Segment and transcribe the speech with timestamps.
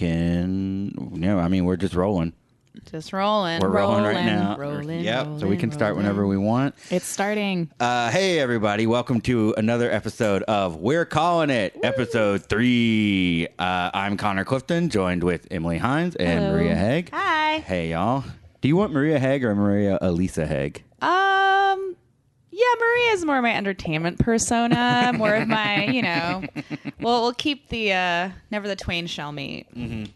[0.00, 2.32] And yeah, I mean, we're just rolling.
[2.88, 3.60] Just rolling.
[3.60, 4.56] We're rolling, right now.
[4.56, 5.00] Rolling.
[5.00, 5.24] Yep.
[5.24, 6.76] so we rolling, can start whenever we want.
[6.88, 7.68] It's starting.
[7.80, 8.86] Uh, hey, everybody.
[8.86, 13.48] Welcome to another episode of We're Calling It, episode three.
[13.58, 16.52] Uh, I'm Connor Clifton, joined with Emily Hines and Hello.
[16.52, 17.10] Maria Haig.
[17.12, 17.58] Hi.
[17.58, 18.22] Hey, y'all.
[18.60, 20.84] Do you want Maria Haig or Maria Elisa Haig?
[21.02, 21.47] Um.
[22.58, 26.42] Yeah, Maria is more of my entertainment persona, more of my, you know.
[27.00, 29.72] Well, we'll keep the uh never the twain shall meet.
[29.76, 30.10] Mm-hmm.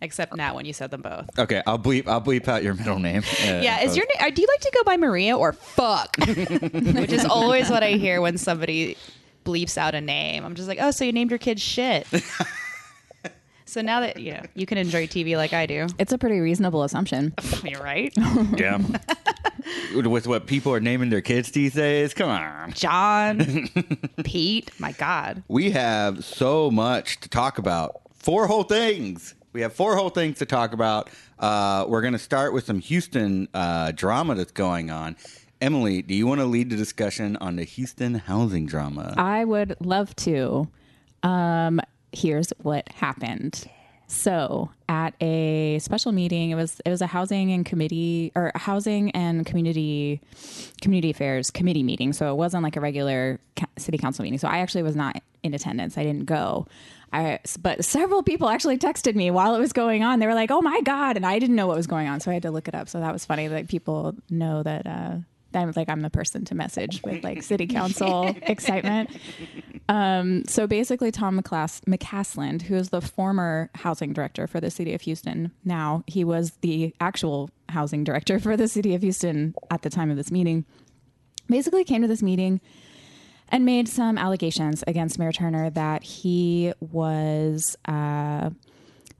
[0.00, 1.28] Except now when you said them both.
[1.38, 2.08] Okay, I'll bleep.
[2.08, 3.22] I'll bleep out your middle name.
[3.42, 4.32] Uh, Yeah, is your name?
[4.32, 6.16] Do you like to go by Maria or fuck?
[6.26, 8.96] Which is always what I hear when somebody
[9.44, 10.44] bleeps out a name.
[10.46, 12.06] I'm just like, oh, so you named your kid shit.
[13.74, 16.38] So now that you know you can enjoy TV like I do, It's a pretty
[16.38, 17.34] reasonable assumption.
[17.64, 18.14] you're right.
[18.56, 18.78] Yeah.
[19.94, 22.72] With what people are naming their kids these days, come on.
[22.72, 23.68] John,
[24.22, 25.42] Pete, my God.
[25.48, 28.02] We have so much to talk about.
[28.12, 29.34] Four whole things.
[29.52, 31.10] We have four whole things to talk about.
[31.38, 35.16] Uh, we're going to start with some Houston uh, drama that's going on.
[35.60, 39.14] Emily, do you want to lead the discussion on the Houston housing drama?
[39.16, 40.68] I would love to.
[41.22, 41.80] Um,
[42.16, 43.68] here's what happened.
[44.06, 49.10] So, at a special meeting, it was it was a housing and committee or housing
[49.12, 50.20] and community
[50.82, 52.12] community affairs committee meeting.
[52.12, 53.40] So it wasn't like a regular
[53.78, 54.38] city council meeting.
[54.38, 55.96] So I actually was not in attendance.
[55.96, 56.66] I didn't go.
[57.12, 60.18] I, but several people actually texted me while it was going on.
[60.18, 62.30] They were like, "Oh my god!" and I didn't know what was going on, so
[62.30, 62.88] I had to look it up.
[62.88, 63.48] So that was funny.
[63.48, 64.86] Like people know that.
[64.86, 69.10] Uh, that I'm like I'm the person to message with like city council excitement.
[69.88, 74.94] Um, so basically, Tom McClass, McCasland, who is the former housing director for the city
[74.94, 79.82] of Houston, now he was the actual housing director for the city of Houston at
[79.82, 80.64] the time of this meeting,
[81.48, 82.60] basically came to this meeting
[83.50, 88.50] and made some allegations against Mayor Turner that he was uh,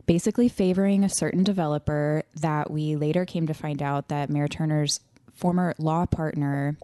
[0.07, 5.01] basically favoring a certain developer that we later came to find out that Mayor Turner's
[5.35, 6.77] former law partner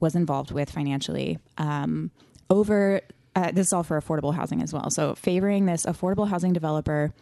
[0.00, 2.10] was involved with financially um,
[2.50, 3.00] over
[3.34, 7.12] uh, this is all for affordable housing as well so favoring this affordable housing developer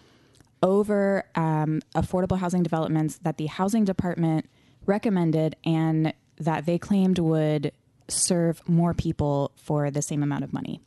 [0.62, 4.49] over um, affordable housing developments that the housing department
[4.87, 7.72] recommended and that they claimed would
[8.09, 10.81] serve more people for the same amount of money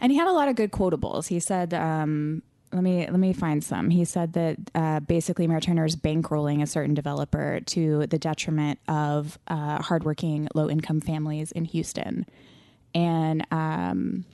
[0.00, 1.28] and he had a lot of good quotables.
[1.28, 2.42] He said, um,
[2.76, 6.62] "Let me let me find some." He said that uh, basically Mayor Turner is bankrolling
[6.62, 12.26] a certain developer to the detriment of uh, hardworking, low income families in Houston,
[12.94, 14.24] and um,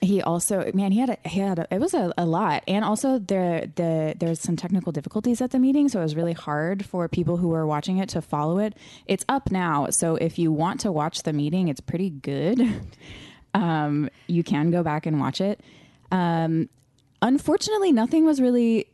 [0.00, 2.64] he also man he had a, he had a, it was a, a lot.
[2.66, 6.32] And also there the there's some technical difficulties at the meeting so it was really
[6.32, 8.74] hard for people who were watching it to follow it.
[9.06, 12.60] It's up now so if you want to watch the meeting it's pretty good.
[13.52, 15.60] Um, you can go back and watch it.
[16.12, 16.68] Um,
[17.22, 18.86] unfortunately nothing was really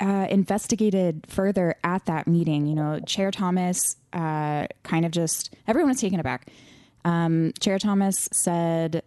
[0.00, 5.90] uh, investigated further at that meeting you know chair thomas uh, kind of just everyone
[5.90, 6.48] was taken aback
[7.04, 9.02] um, chair thomas said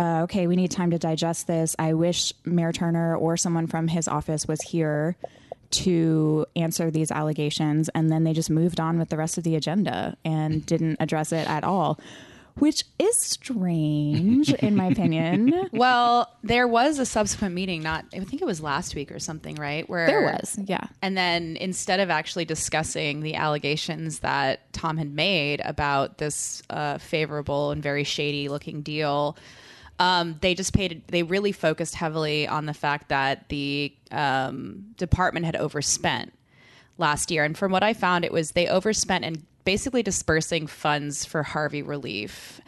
[0.00, 1.76] uh, okay, we need time to digest this.
[1.78, 5.14] I wish Mayor Turner or someone from his office was here
[5.70, 7.90] to answer these allegations.
[7.90, 11.32] And then they just moved on with the rest of the agenda and didn't address
[11.32, 12.00] it at all,
[12.58, 15.52] which is strange, in my opinion.
[15.72, 19.54] Well, there was a subsequent meeting, not I think it was last week or something,
[19.54, 19.88] right?
[19.88, 20.86] Where There was, yeah.
[21.00, 26.98] And then instead of actually discussing the allegations that Tom had made about this uh,
[26.98, 29.36] favorable and very shady looking deal,
[29.98, 31.02] um, they just paid.
[31.08, 36.32] They really focused heavily on the fact that the um, department had overspent
[36.98, 37.44] last year.
[37.44, 41.82] And from what I found, it was they overspent in basically dispersing funds for Harvey
[41.82, 42.60] relief.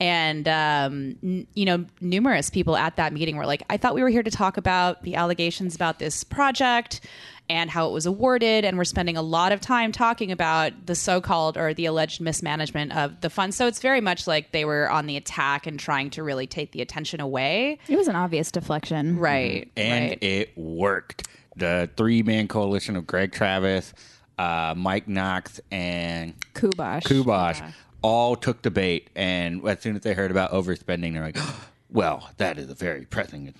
[0.00, 4.02] And, um, n- you know, numerous people at that meeting were like, I thought we
[4.02, 7.02] were here to talk about the allegations about this project
[7.48, 8.64] and how it was awarded.
[8.64, 12.20] And we're spending a lot of time talking about the so called or the alleged
[12.20, 13.56] mismanagement of the funds.
[13.56, 16.72] So it's very much like they were on the attack and trying to really take
[16.72, 17.78] the attention away.
[17.88, 19.18] It was an obvious deflection.
[19.18, 19.70] Right.
[19.76, 20.18] and right.
[20.20, 21.28] it worked.
[21.54, 23.92] The three man coalition of Greg Travis,
[24.38, 27.02] uh, Mike Knox, and Kubosh.
[27.02, 29.10] Kubosh all took the bait.
[29.14, 31.38] And as soon as they heard about overspending, they're like,
[31.90, 33.54] well, that is a very pressing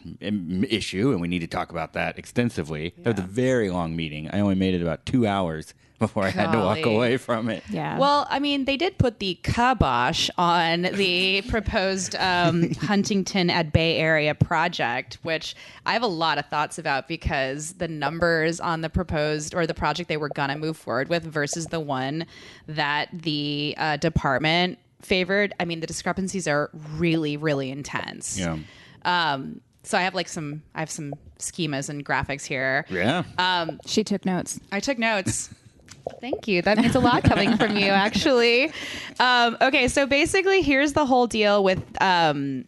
[0.69, 2.95] issue, and we need to talk about that extensively.
[2.99, 4.31] That was a very long meeting.
[4.33, 7.63] I only made it about two hours before I had to walk away from it.
[7.71, 7.97] Yeah.
[7.97, 13.99] Well, I mean, they did put the kibosh on the proposed um, Huntington at Bay
[13.99, 15.55] Area project, which
[15.87, 19.75] I have a lot of thoughts about because the numbers on the proposed or the
[19.75, 22.27] project they were going to move forward with versus the one
[22.67, 25.55] that the uh, department favored.
[25.61, 28.39] I mean, the discrepancies are really, really intense.
[28.39, 28.59] Yeah.
[29.05, 32.87] Um, so I have like some I have some schemas and graphics here.
[32.89, 33.23] Yeah.
[33.39, 34.61] Um, She took notes.
[34.71, 35.51] I took notes.
[36.21, 36.63] Thank you.
[36.63, 38.73] That means a lot coming from you, actually.
[39.21, 42.65] Um, okay, so basically, here's the whole deal with um,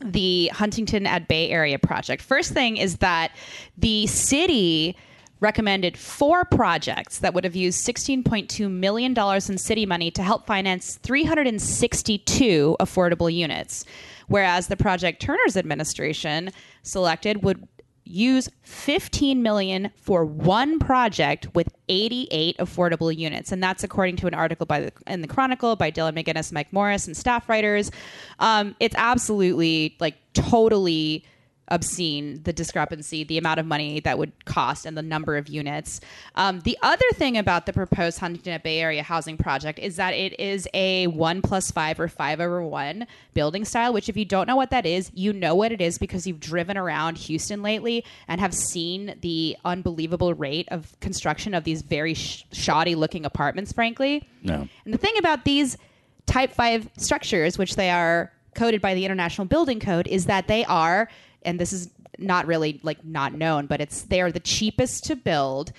[0.00, 2.22] the Huntington at Bay Area project.
[2.22, 3.32] First thing is that
[3.78, 4.96] the city
[5.40, 10.98] recommended four projects that would have used $16.2 million in city money to help finance
[11.02, 13.84] 362 affordable units,
[14.28, 16.50] whereas the Project Turner's administration
[16.82, 17.68] selected would
[18.04, 23.50] use 15 million for one project with 88 affordable units.
[23.50, 26.72] And that's according to an article by the in the chronicle by dylan mcguinness mike
[26.72, 27.90] morris and staff writers.
[28.38, 31.24] Um, it's absolutely like totally
[31.68, 36.00] obscene the discrepancy the amount of money that would cost and the number of units
[36.34, 40.38] um, the other thing about the proposed huntington bay area housing project is that it
[40.38, 44.46] is a one plus five or five over one building style which if you don't
[44.46, 48.04] know what that is you know what it is because you've driven around houston lately
[48.28, 53.72] and have seen the unbelievable rate of construction of these very sh- shoddy looking apartments
[53.72, 54.68] frankly No.
[54.84, 55.78] and the thing about these
[56.26, 60.64] type 5 structures, which they are coded by the International Building Code, is that they
[60.64, 61.10] are,
[61.44, 65.16] and this is not really like not known, but it's they are the cheapest to
[65.16, 65.72] build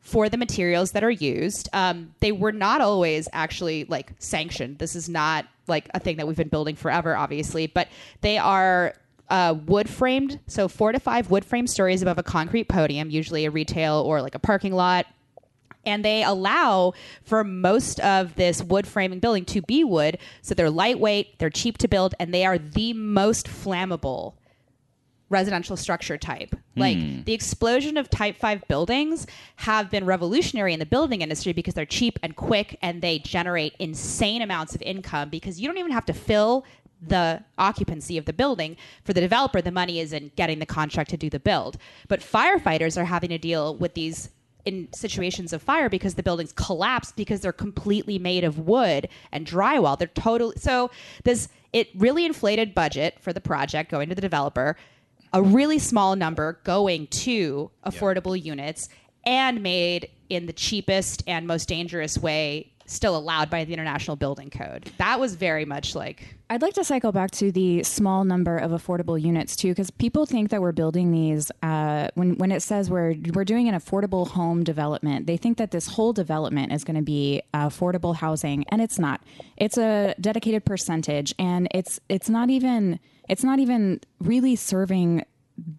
[0.00, 1.68] for the materials that are used.
[1.72, 4.78] Um, they were not always actually like sanctioned.
[4.78, 7.88] This is not like a thing that we've been building forever, obviously, but
[8.20, 8.94] they are
[9.28, 10.38] uh, wood framed.
[10.46, 14.22] So four to five wood frame stories above a concrete podium, usually a retail or
[14.22, 15.06] like a parking lot
[15.86, 16.92] and they allow
[17.22, 21.78] for most of this wood framing building to be wood so they're lightweight they're cheap
[21.78, 24.34] to build and they are the most flammable
[25.28, 26.54] residential structure type.
[26.76, 27.22] Like hmm.
[27.22, 29.26] the explosion of type 5 buildings
[29.56, 33.74] have been revolutionary in the building industry because they're cheap and quick and they generate
[33.78, 36.64] insane amounts of income because you don't even have to fill
[37.02, 38.76] the occupancy of the building.
[39.04, 41.76] For the developer the money is in getting the contract to do the build.
[42.08, 44.30] But firefighters are having to deal with these
[44.64, 49.46] in situations of fire because the buildings collapse because they're completely made of wood and
[49.46, 49.96] drywall.
[49.96, 50.90] They're totally so
[51.24, 54.76] this it really inflated budget for the project going to the developer,
[55.36, 58.88] a really small number going to affordable units
[59.26, 64.48] and made in the cheapest and most dangerous way still allowed by the International Building
[64.48, 64.90] Code.
[64.96, 68.70] That was very much like I'd like to cycle back to the small number of
[68.70, 71.50] affordable units too, because people think that we're building these.
[71.62, 75.70] Uh, when when it says we're we're doing an affordable home development, they think that
[75.70, 79.20] this whole development is going to be affordable housing, and it's not.
[79.58, 85.24] It's a dedicated percentage, and it's it's not even it's not even really serving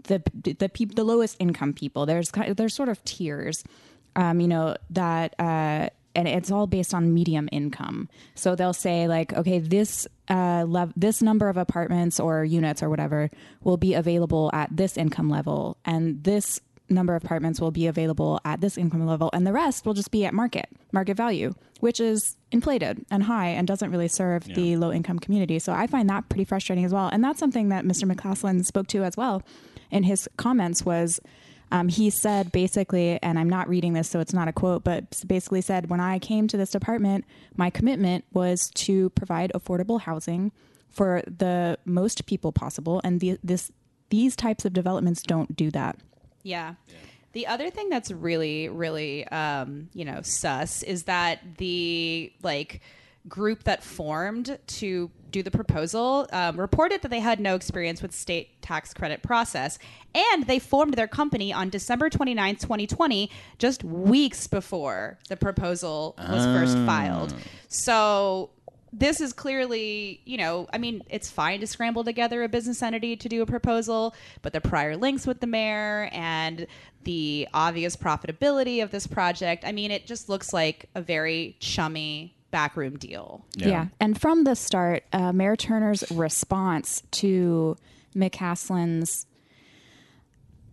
[0.07, 0.21] the
[0.59, 2.05] the peop, the lowest income people.
[2.05, 3.63] There's there's sort of tiers,
[4.15, 5.35] um, you know that.
[5.39, 8.09] Uh, and it's all based on medium income.
[8.33, 12.89] So they'll say like, okay, this uh, lev- this number of apartments or units or
[12.89, 13.29] whatever
[13.63, 16.59] will be available at this income level, and this
[16.89, 20.11] number of apartments will be available at this income level, and the rest will just
[20.11, 24.77] be at market market value, which is inflated and high and doesn't really serve the
[24.77, 25.59] low income community.
[25.59, 28.11] So I find that pretty frustrating as well, and that's something that Mr.
[28.11, 29.43] McCasland spoke to as well
[29.91, 31.19] in his comments was.
[31.69, 35.21] Um, he said basically, and I'm not reading this, so it's not a quote, but
[35.27, 37.25] basically said, when I came to this department,
[37.57, 40.53] my commitment was to provide affordable housing
[40.89, 43.69] for the most people possible, and the, this
[44.09, 45.97] these types of developments don't do that.
[46.47, 46.73] Yeah.
[47.33, 52.81] The other thing that's really, really, um, you know, sus is that the like
[53.27, 58.13] group that formed to do the proposal um, reported that they had no experience with
[58.13, 59.77] state tax credit process,
[60.15, 66.45] and they formed their company on December 29th, 2020, just weeks before the proposal was
[66.45, 67.33] first filed.
[67.67, 68.49] So
[68.97, 73.15] this is clearly, you know, I mean, it's fine to scramble together a business entity
[73.15, 76.65] to do a proposal, but the prior links with the mayor and
[77.03, 82.35] the obvious profitability of this project, I mean, it just looks like a very chummy
[82.49, 83.45] backroom deal.
[83.55, 83.87] Yeah.
[83.99, 87.77] And from the start, uh, Mayor Turner's response to
[88.15, 89.27] McCasland's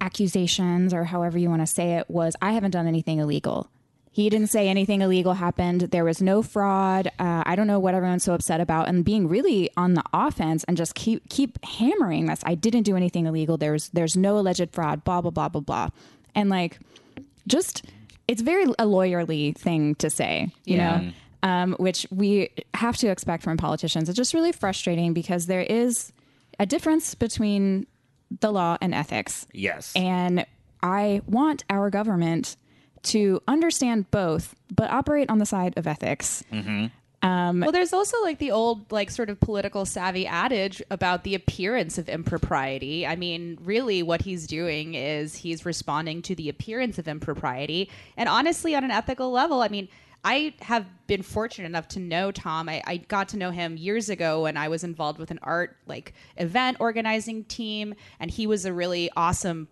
[0.01, 3.69] accusations, or however you want to say it, was I haven't done anything illegal.
[4.15, 5.81] He didn't say anything illegal happened.
[5.81, 7.09] There was no fraud.
[7.19, 10.63] Uh, I don't know what everyone's so upset about, and being really on the offense
[10.65, 12.41] and just keep keep hammering this.
[12.47, 13.57] I didn't do anything illegal.
[13.57, 15.03] There's there's no alleged fraud.
[15.03, 15.89] Blah blah blah blah blah,
[16.33, 16.79] and like
[17.49, 17.85] just
[18.29, 21.01] it's very a lawyerly thing to say, you Yeah.
[21.01, 24.09] know um, which we have to expect from politicians.
[24.09, 26.13] It's just really frustrating because there is
[26.61, 27.87] a difference between
[28.41, 29.47] the law and ethics.
[29.53, 29.93] Yes.
[29.97, 30.47] And
[30.83, 32.57] I want our government
[33.05, 36.43] to understand both, but operate on the side of ethics.
[36.53, 36.87] Mm-hmm.
[37.27, 41.35] Um, well, there's also like the old, like, sort of political savvy adage about the
[41.35, 43.07] appearance of impropriety.
[43.07, 47.91] I mean, really, what he's doing is he's responding to the appearance of impropriety.
[48.19, 49.89] And honestly, on an ethical level, I mean,
[50.23, 52.69] I have been fortunate enough to know Tom.
[52.69, 55.77] I, I got to know him years ago when I was involved with an art
[55.87, 59.69] like event organizing team, and he was a really awesome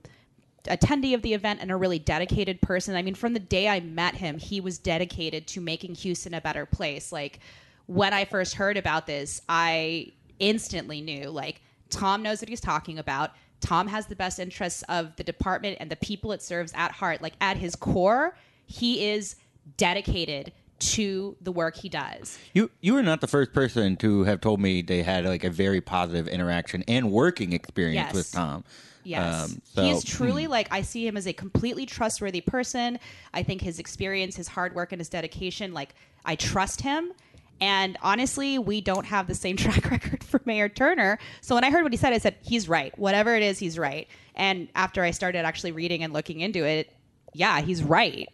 [0.64, 2.94] attendee of the event and a really dedicated person.
[2.94, 6.40] I mean, from the day I met him, he was dedicated to making Houston a
[6.40, 7.10] better place.
[7.12, 7.40] Like
[7.86, 12.98] when I first heard about this, I instantly knew like Tom knows what he's talking
[12.98, 13.32] about.
[13.60, 17.22] Tom has the best interests of the department and the people it serves at heart.
[17.22, 19.36] Like at his core, he is
[19.76, 22.38] dedicated to the work he does.
[22.54, 25.50] You you were not the first person to have told me they had like a
[25.50, 28.14] very positive interaction and working experience Yes.
[28.14, 28.64] with Tom.
[29.04, 29.44] Yes.
[29.44, 32.98] Um, so- He's truly like I see him as a completely trustworthy person.
[33.34, 35.94] I think his experience, his hard work and his dedication, like
[36.24, 37.12] I trust him.
[37.60, 41.18] And honestly, we don't have the same track record for Mayor Turner.
[41.40, 42.96] So when I heard what he said, I said, he's right.
[42.98, 44.08] Whatever it is, he's right.
[44.34, 46.92] And after I started actually reading and looking into it,
[47.34, 48.28] yeah, he's right.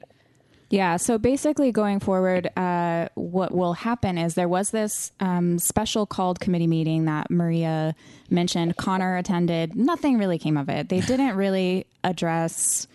[0.71, 0.97] Yeah.
[0.99, 6.41] So basically, going forward, uh, what will happen is there was this um, special called
[6.41, 7.95] committee meeting that Maria
[8.29, 8.77] mentioned.
[8.77, 9.75] Connor attended.
[9.75, 10.89] Nothing really came of it.
[10.91, 12.87] They didn't really address.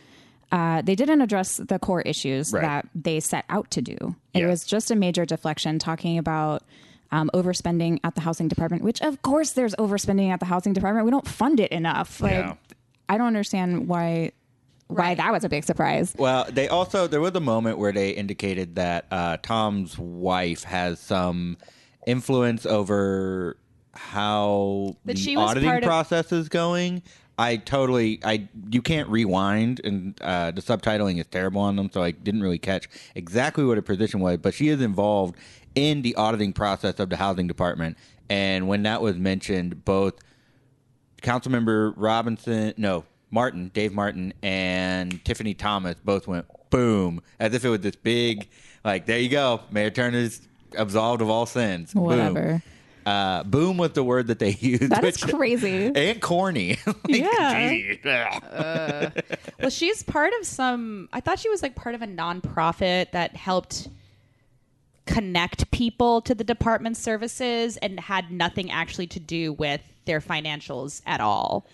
[0.52, 2.62] Uh, they didn't address the core issues Right.
[2.62, 4.16] that they set out to do.
[4.36, 4.48] It Yeah.
[4.48, 6.62] was just a major deflection, talking about
[7.12, 8.84] um, overspending at the housing department.
[8.84, 11.06] Which, of course, there's overspending at the housing department.
[11.06, 12.22] We don't fund it enough.
[12.22, 12.54] Like, Yeah.
[13.10, 14.32] I don't understand why.
[14.88, 15.18] Why Right.
[15.18, 16.14] that was a big surprise.
[16.18, 21.00] Well, they also there was a moment where they indicated that uh, Tom's wife has
[21.00, 21.58] some
[22.06, 23.58] influence over
[23.94, 27.02] how That the auditing part of- process is going.
[27.40, 32.04] I totally I you can't rewind and uh, the subtitling is terrible on them, so
[32.04, 34.38] I didn't really catch exactly what her position was.
[34.38, 35.36] But she is involved
[35.74, 37.98] in the auditing process of the housing department,
[38.30, 40.14] and when that was mentioned, both
[41.24, 47.70] Councilmember Robinson, no, Martin, Dave Martin, and Tiffany Thomas both went boom, as if it
[47.70, 48.48] was this big,
[48.86, 50.42] like, there you go, Mayor Turner's
[50.78, 51.94] absolved of all sins.
[51.94, 52.04] Boom.
[52.04, 52.64] Whatever.
[53.06, 54.90] Uh, boom was the word that they used.
[54.90, 55.92] That is which- crazy.
[55.94, 56.78] And corny.
[57.10, 58.40] Like, Yeah.
[58.52, 59.24] ugh.
[59.60, 61.10] Well, she's part of some.
[61.12, 63.88] I thought she was like part of a nonprofit that helped
[65.06, 71.02] connect people to the department services and had nothing actually to do with their financials
[71.06, 71.66] at all.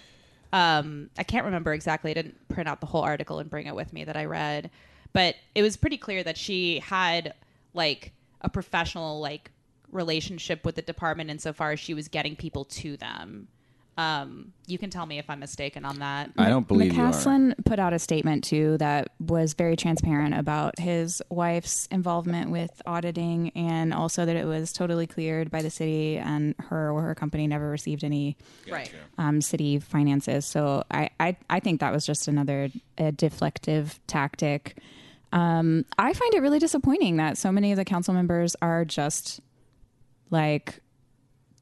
[0.52, 2.12] Um, I can't remember exactly.
[2.12, 4.72] I didn't print out the whole article and bring it with me that I read,
[5.14, 7.34] but it was pretty clear that she had
[7.74, 9.52] like a professional like
[9.92, 13.48] relationship with the department insofar as she was getting people to them.
[14.00, 16.32] Um, you can tell me if I'm mistaken on that.
[16.38, 17.12] I don't believe you are.
[17.12, 22.82] McCasland put out a statement too that was very transparent about his wife's involvement with
[22.86, 27.14] auditing and also that it was totally cleared by the city and her or her
[27.14, 28.38] company never received any
[28.72, 28.90] Right.
[29.18, 30.46] um, city finances.
[30.46, 34.78] So I, I, I think that was just another deflective tactic.
[35.34, 39.42] Um, I find it really disappointing that so many of the council members are just
[40.30, 40.80] like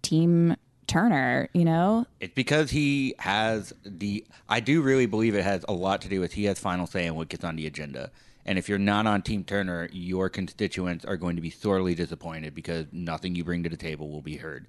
[0.03, 0.55] Team
[0.87, 2.05] Turner, you know?
[2.19, 4.25] It's because he has the.
[4.49, 7.05] I do really believe it has a lot to do with he has final say
[7.05, 8.11] in what gets on the agenda.
[8.45, 12.55] And if you're not on Team Turner, your constituents are going to be sorely disappointed
[12.55, 14.67] because nothing you bring to the table will be heard.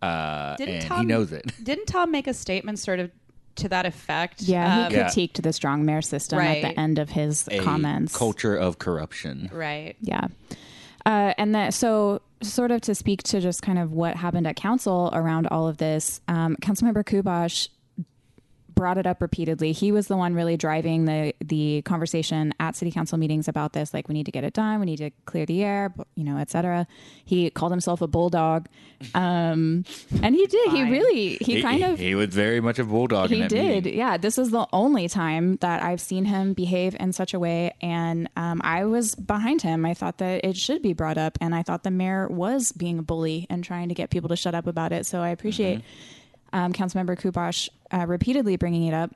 [0.00, 1.52] Uh, Didn't and Tom he knows it.
[1.62, 3.10] Didn't Tom make a statement sort of
[3.56, 4.40] to that effect?
[4.42, 8.16] Yeah, Um, he critiqued the strong mayor system at the end of his A comments.
[8.16, 9.50] culture of corruption.
[9.52, 9.96] right.
[10.00, 10.28] Yeah.
[11.04, 14.56] Uh, and that, so, sort of to speak to just kind of what happened at
[14.56, 17.68] council around all of this, um, Councilmember Kubosh
[18.78, 19.72] brought it up repeatedly.
[19.72, 23.92] He was the one really driving the the conversation at city council meetings about this.
[23.92, 24.78] Like, we need to get it done.
[24.80, 26.86] We need to clear the air, you know, et cetera.
[27.24, 28.68] He called himself a bulldog,
[29.14, 29.84] um,
[30.22, 30.70] and he did.
[30.70, 33.32] He really he, kind of he was very much a bulldog.
[33.32, 33.84] in he did.
[33.84, 33.98] meeting.
[33.98, 37.74] Yeah, this is the only time that I've seen him behave in such a way,
[37.80, 39.84] and um, I was behind him.
[39.84, 42.98] I thought that it should be brought up, and I thought the mayor was being
[43.00, 45.06] a bully and trying to get people to shut up about it.
[45.06, 45.82] So I appreciate
[46.52, 49.14] um, Councilmember Kubosh uh, repeatedly bringing it up,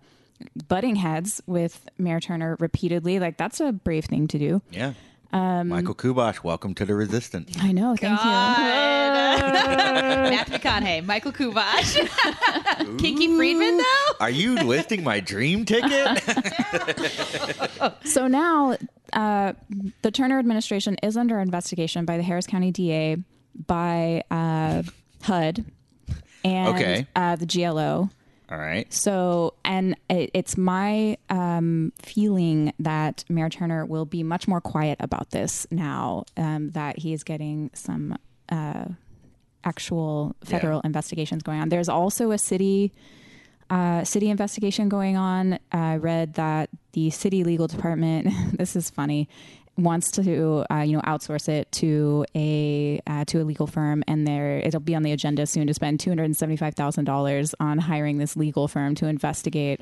[0.69, 3.19] butting heads with Mayor Turner repeatedly.
[3.19, 4.63] Like that's a brave thing to do.
[4.71, 4.93] Yeah.
[5.35, 7.57] Um, Michael Kubosh, welcome to the resistance.
[7.59, 7.97] I know.
[7.97, 8.27] Thank you.
[9.33, 14.13] Matthew McConaughey, Michael Kubosh, Kinky Friedman, though.
[14.21, 16.23] Are you listing my dream ticket?
[18.05, 18.77] So now,
[19.13, 19.55] uh,
[20.03, 23.17] the Turner administration is under investigation by the Harris County DA,
[23.67, 24.83] by uh,
[25.23, 25.65] HUD,
[26.45, 27.07] and Okay.
[27.17, 28.11] uh, the GLO.
[28.51, 28.93] All right.
[28.93, 34.99] So, and it, it's my um, feeling that Mayor Turner will be much more quiet
[35.01, 38.17] about this now um, that he is getting some
[38.51, 38.85] uh,
[39.65, 41.71] actual federal investigations going on.
[41.71, 42.93] There's also a city
[43.71, 45.59] uh, city investigation going on.
[45.71, 48.29] I read that the city legal department.
[48.59, 49.31] this is funny.
[49.79, 54.27] Wants to uh, you know outsource it to a uh, to a legal firm, and
[54.27, 57.07] there it'll be on the agenda soon to spend two hundred and seventy five thousand
[57.07, 59.81] dollars on hiring this legal firm to investigate,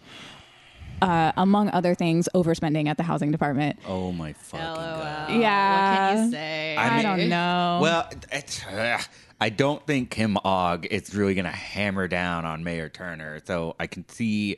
[1.02, 3.80] uh, among other things, overspending at the housing department.
[3.88, 5.30] Oh my fucking god.
[5.32, 5.73] Yeah.
[5.73, 6.76] What can you say?
[6.76, 7.78] I, mean- don't know.
[7.82, 9.00] Well, it's, ugh,
[9.40, 13.40] I don't think Kim Ogg is really going to hammer down on Mayor Turner.
[13.44, 14.56] So I can see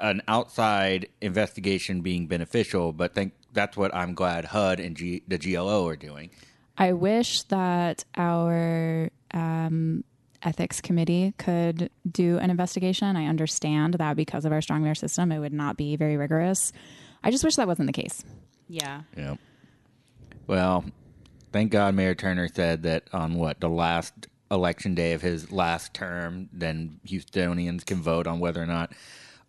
[0.00, 5.38] an outside investigation being beneficial, but think that's what I'm glad HUD and G, the
[5.38, 6.30] GLO are doing.
[6.76, 10.04] I wish that our um,
[10.42, 13.16] ethics committee could do an investigation.
[13.16, 16.72] I understand that because of our strong mayor system, it would not be very rigorous.
[17.22, 18.24] I just wish that wasn't the case.
[18.68, 19.02] yeah.
[19.16, 19.38] Yep.
[20.46, 20.84] Well,
[21.52, 25.94] thank God Mayor Turner said that on what the last election day of his last
[25.94, 28.92] term, then Houstonians can vote on whether or not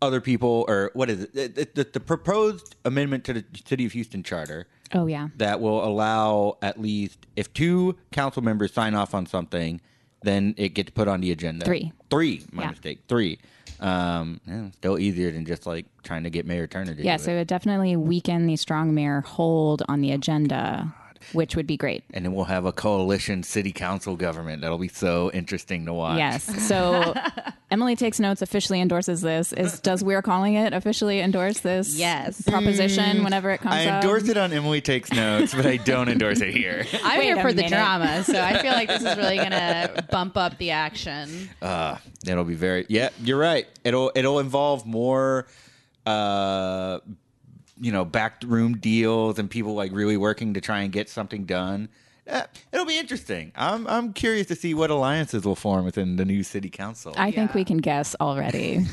[0.03, 1.55] other people or what is it?
[1.55, 5.83] The, the, the proposed amendment to the City of Houston charter Oh yeah, that will
[5.83, 9.81] allow at least if two council members sign off on something,
[10.21, 11.65] then it gets put on the agenda.
[11.65, 11.91] Three.
[12.09, 12.43] Three.
[12.51, 12.69] My Yeah.
[12.69, 12.99] mistake.
[13.07, 13.39] Three.
[13.79, 17.17] Um, yeah, still easier than just like trying to get Mayor Turner to yeah.
[17.17, 17.33] So it.
[17.33, 20.93] it would definitely weaken the strong mayor hold on the agenda,
[21.31, 22.03] which would be great.
[22.13, 24.61] and then we'll have a coalition city council government.
[24.61, 26.17] That'll be so interesting to watch.
[26.17, 26.49] Yes.
[26.73, 27.13] So
[27.71, 28.41] Emily takes notes.
[28.41, 29.51] Officially endorses this.
[29.53, 31.95] Is does we're calling it officially endorse this?
[31.97, 32.41] Yes.
[32.43, 34.03] Proposition whenever it comes I up.
[34.03, 36.85] endorse it on Emily Takes Notes, but I don't endorse it here.
[37.03, 39.51] I'm Wait here a for the drama, so I feel like this is really going
[39.51, 41.49] to bump up the action.
[41.61, 43.67] Uh, it'll be very yeah, you're right.
[43.83, 45.47] It'll it'll involve more
[46.05, 46.99] uh
[47.79, 51.89] you know, backroom deals and people like really working to try and get something done.
[52.25, 53.51] Uh, it'll be interesting.
[53.53, 57.13] I'm I'm curious to see what alliances will form within the new city council.
[57.17, 58.85] I think we can guess already.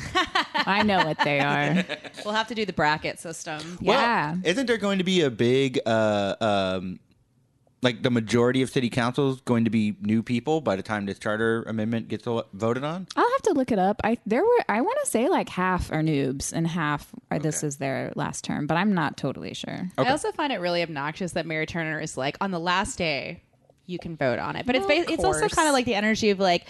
[0.53, 1.85] I know what they are.
[2.25, 3.77] We'll have to do the bracket system.
[3.81, 4.35] Well, Yeah.
[4.43, 6.99] Isn't there going to be a big, uh, um,
[7.81, 11.17] like the majority of city councils going to be new people by the time this
[11.19, 13.07] charter amendment gets voted on?
[13.15, 14.01] I'll have to look it up.
[14.03, 17.63] I there were I want to say like half are noobs and half are this
[17.63, 19.89] is their last term, but I'm not totally sure.
[19.97, 20.07] Okay.
[20.07, 23.41] I also find it really obnoxious that Mayor Turner is like, on the last day,
[23.87, 24.65] you can vote on it.
[24.65, 26.67] But it's Well, ba- it's also kind of like the energy of like,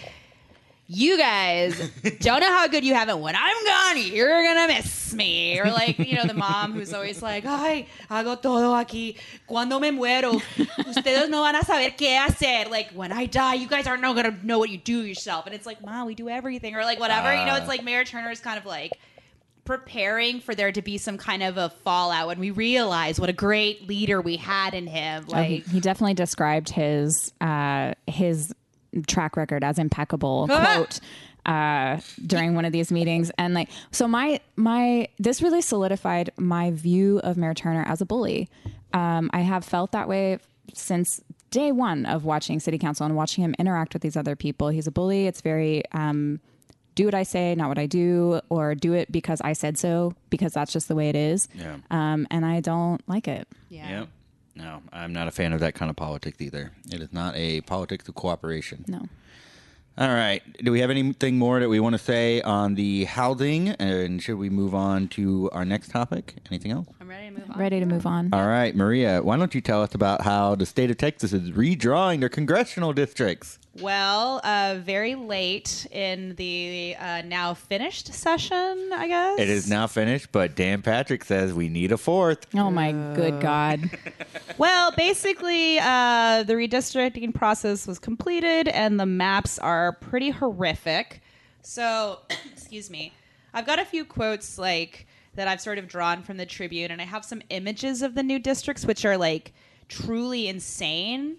[0.94, 3.18] you guys don't know how good you have it.
[3.18, 5.58] When I'm gone, you're gonna miss me.
[5.58, 9.16] Or like, you know, the mom who's always like, ay, hago todo aquí.
[9.46, 10.40] Cuando me muero,
[10.86, 12.70] ustedes no van a saber qué hacer.
[12.70, 15.46] Like when I die, you guys aren't gonna know what you do yourself.
[15.46, 17.34] And it's like, mom, we do everything, or like whatever.
[17.34, 18.92] you know, it's like Mayor Turner is kind of like
[19.64, 23.32] preparing for there to be some kind of a fallout when we realize what a
[23.32, 25.24] great leader we had in him.
[25.32, 28.52] Oh, he, Like, he definitely described his uh, his
[29.06, 30.46] track record as impeccable.
[30.50, 30.74] Ah!
[30.74, 31.00] quote
[31.44, 36.70] uh, during one of these meetings, and like so, my my this really solidified my
[36.70, 38.48] view of Mayor Turner as a bully.
[38.92, 40.38] Um, I have felt that way
[40.74, 44.68] since day one of watching City Council and watching him interact with these other people.
[44.68, 45.26] He's a bully.
[45.26, 46.40] It's very um,
[46.94, 50.14] do what I say, not what I do, or do it because I said so,
[50.30, 51.48] because that's just the way it is.
[51.54, 51.78] Yeah.
[51.90, 53.48] Um, and I don't like it.
[53.68, 54.00] yeah.
[54.00, 54.08] Yep.
[54.54, 56.72] No, I'm not a fan of that kind of politics either.
[56.90, 58.84] It is not a politics of cooperation.
[58.86, 59.08] No.
[59.98, 60.42] All right.
[60.62, 63.70] Do we have anything more that we want to say on the housing?
[63.70, 66.36] And should we move on to our next topic?
[66.50, 66.86] Anything else?
[67.12, 67.58] I'm ready to move on.
[67.58, 68.28] Ready to move on.
[68.32, 71.50] All right, Maria, why don't you tell us about how the state of Texas is
[71.50, 73.58] redrawing their congressional districts?
[73.80, 79.40] Well, uh, very late in the uh, now finished session, I guess.
[79.40, 82.46] It is now finished, but Dan Patrick says we need a fourth.
[82.54, 83.90] Oh my good God.
[84.58, 91.22] Well, basically, uh, the redistricting process was completed, and the maps are pretty horrific.
[91.62, 92.18] So,
[92.52, 93.14] excuse me,
[93.54, 97.00] I've got a few quotes like that I've sort of drawn from the Tribune, and
[97.00, 99.52] I have some images of the new districts, which are like
[99.88, 101.38] truly insane.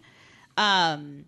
[0.58, 1.26] Um,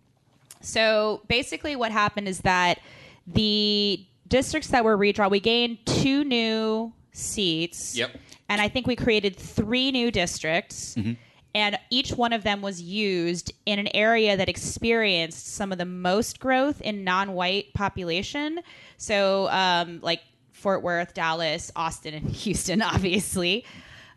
[0.62, 2.80] so basically, what happened is that
[3.28, 7.96] the districts that were redrawn, we gained two new seats.
[7.96, 8.18] Yep.
[8.50, 10.96] And I think we created three new districts.
[10.96, 11.14] Mm-hmm.
[11.56, 15.86] And each one of them was used in an area that experienced some of the
[15.86, 18.60] most growth in non white population.
[18.98, 20.20] So, um, like
[20.66, 23.64] Fort Worth, Dallas, Austin, and Houston, obviously.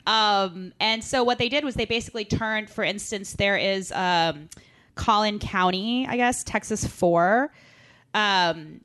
[0.07, 4.49] Um, and so what they did was they basically turned, for instance, there is um,
[4.95, 7.53] Collin County, I guess, Texas 4,
[8.15, 8.81] um,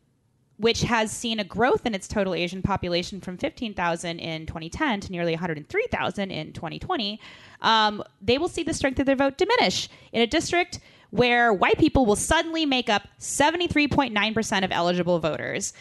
[0.58, 5.12] which has seen a growth in its total Asian population from 15,000 in 2010 to
[5.14, 7.18] nearly 103,000 in 2020.
[7.62, 11.78] Um, they will see the strength of their vote diminish in a district where white
[11.78, 15.72] people will suddenly make up 73.9% of eligible voters.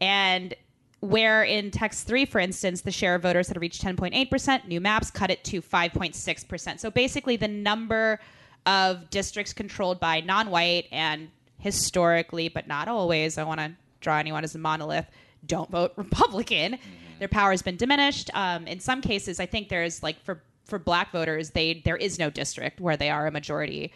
[0.00, 0.54] And
[1.00, 5.10] where in Text 3, for instance, the share of voters had reached 10.8%, new maps
[5.10, 6.80] cut it to 5.6%.
[6.80, 8.18] So basically, the number
[8.66, 14.18] of districts controlled by non white and historically, but not always, I want to draw
[14.18, 15.06] anyone as a monolith,
[15.46, 16.78] don't vote Republican.
[17.18, 18.30] Their power has been diminished.
[18.34, 22.18] Um, in some cases, I think there's like for for black voters, they there is
[22.18, 23.92] no district where they are a majority,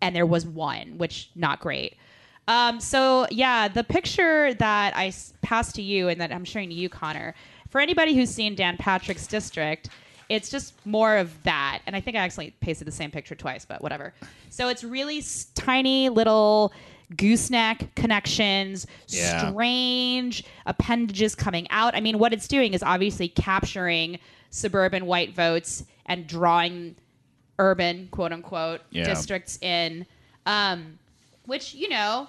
[0.00, 1.96] and there was one, which not great.
[2.50, 6.68] Um, so yeah, the picture that I s- passed to you and that I'm showing
[6.68, 7.34] to you, Connor,
[7.68, 9.88] for anybody who's seen Dan Patrick's district,
[10.28, 11.80] it's just more of that.
[11.86, 14.12] And I think I actually pasted the same picture twice, but whatever.
[14.50, 16.72] So it's really s- tiny little
[17.16, 19.48] gooseneck connections, Yeah.
[19.50, 21.94] strange appendages coming out.
[21.94, 24.18] I mean, what it's doing is obviously capturing
[24.50, 26.96] suburban white votes and drawing
[27.60, 29.04] urban, quote unquote, Yeah.
[29.04, 30.06] districts in.
[30.46, 30.98] Um,
[31.46, 32.28] which you know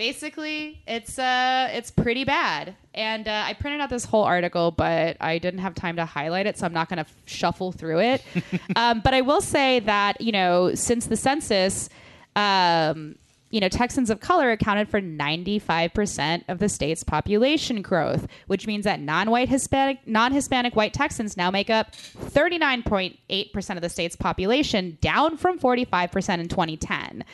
[0.00, 2.74] basically it's uh it's pretty bad.
[2.94, 6.46] And uh, i printed out this whole article but i didn't have time to highlight
[6.46, 8.24] it so i'm not going to f- shuffle through it.
[8.76, 11.90] Um, but i will say that you know since the census
[12.34, 13.16] um,
[13.50, 18.84] you know texans of color accounted for 95% of the state's population growth which means
[18.84, 25.36] that non-white hispanic non-hispanic white texans now make up 39.8% of the state's population down
[25.36, 27.24] from 45% in 2010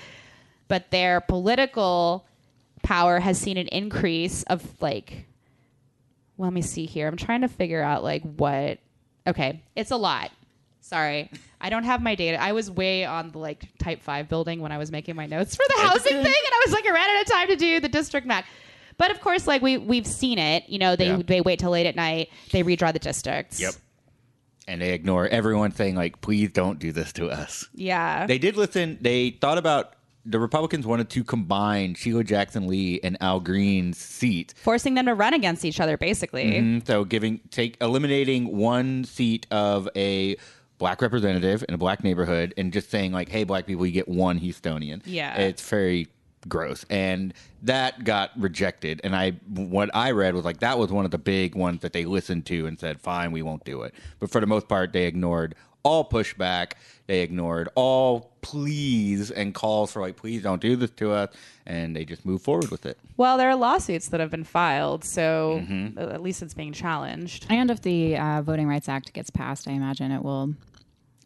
[0.68, 2.24] but their political
[2.86, 5.26] power has seen an increase of like
[6.36, 7.08] well, let me see here.
[7.08, 8.78] I'm trying to figure out like what
[9.26, 10.30] okay it's a lot.
[10.80, 11.30] Sorry.
[11.60, 12.40] I don't have my data.
[12.40, 15.56] I was way on the like type 5 building when i was making my notes
[15.56, 17.80] for the housing thing and i was like i ran out of time to do
[17.80, 18.44] the district map.
[18.98, 20.68] But of course like we we've seen it.
[20.68, 21.22] You know they Yeah.
[21.26, 22.28] they wait till late at night.
[22.52, 23.60] They redraw the districts.
[23.60, 23.74] Yep.
[24.68, 28.26] And they ignore everyone saying like, "Please don't do this to us." yeah.
[28.26, 28.98] They did listen.
[29.00, 29.95] They thought about
[30.28, 34.54] the Republicans wanted to combine Sheila Jackson Lee and Al Green's seat.
[34.56, 36.86] forcing them to run against each other basically Mhm.
[36.86, 40.36] So giving take eliminating one seat of a
[40.78, 44.08] black representative in a black neighborhood and just saying like, "Hey, black people, you get
[44.08, 45.34] one Houstonian." Yeah.
[45.36, 46.08] it's very
[46.48, 49.00] gross, and that got rejected.
[49.02, 51.92] And I, what I read was like that was one of the big ones that
[51.92, 54.92] they listened to and said, "Fine, we won't do it." But for the most part,
[54.92, 55.54] they ignored
[55.86, 56.72] all pushback.
[57.06, 61.30] They ignored all pleas and calls for like, "Please don't do this to us,"
[61.64, 62.98] and they just moved forward with it.
[63.16, 65.98] Well, there are lawsuits that have been filed, so Mm-hmm.
[65.98, 67.46] at least it's being challenged.
[67.48, 70.54] And if the uh, Voting Rights Act gets passed, I imagine it will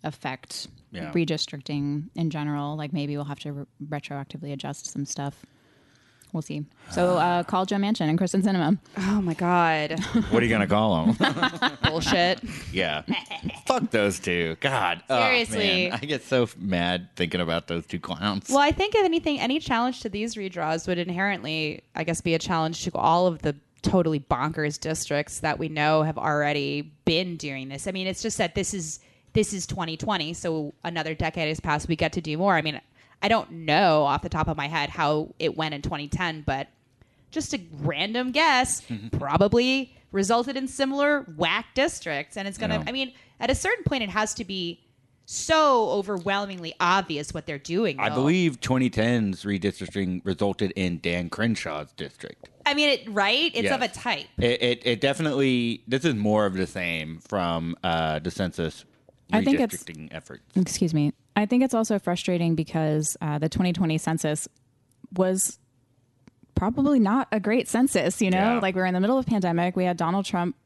[0.05, 1.13] affect Yeah.
[1.13, 2.77] redistricting in general.
[2.77, 5.47] Like maybe we'll have to re- retroactively adjust some stuff.
[6.33, 6.65] We'll see.
[6.91, 8.79] So uh, call Joe Manchin and Kyrsten Sinema.
[8.99, 9.99] Oh my god,
[10.31, 11.79] What are you gonna call them?
[11.85, 12.41] bullshit!
[12.73, 13.03] Yeah.
[13.67, 14.57] Fuck those two.
[14.61, 15.03] God.
[15.11, 15.89] Oh, Seriously.
[15.91, 15.99] man.
[16.03, 18.49] I get so mad thinking about those two clowns.
[18.49, 22.35] Well, I think if anything, any challenge to these redraws would inherently, I guess, be
[22.35, 27.37] a challenge to all of the totally bonkers districts that we know have already been
[27.37, 27.87] doing this.
[27.87, 29.01] I mean, it's just that this is
[29.33, 31.87] this is 2020, so another decade has passed.
[31.89, 32.57] We get to do more.
[32.57, 32.81] I mean,
[33.23, 36.69] I don't know off the top of my head how it went in 2010, but
[37.31, 42.85] just a random guess probably resulted in similar whack districts and it's going to Yeah.
[42.89, 44.81] i mean at a certain point it has to be
[45.27, 52.49] so overwhelmingly obvious what they're doing I believe 2010's redistricting resulted in Dan Crenshaw's district.
[52.67, 53.75] i mean it right it's Yes.
[53.77, 58.19] of a type It, it, it definitely, this is more of the same from uh,
[58.19, 58.85] the census
[59.33, 60.43] I think it's- redistricting efforts.
[60.57, 61.13] Excuse me.
[61.37, 64.49] I think it's also frustrating because uh, the 2020 census
[65.15, 65.59] was
[66.55, 68.21] probably not a great census.
[68.21, 68.59] You know, Yeah.
[68.61, 69.77] like we're in the middle of pandemic.
[69.77, 70.57] We had Donald Trump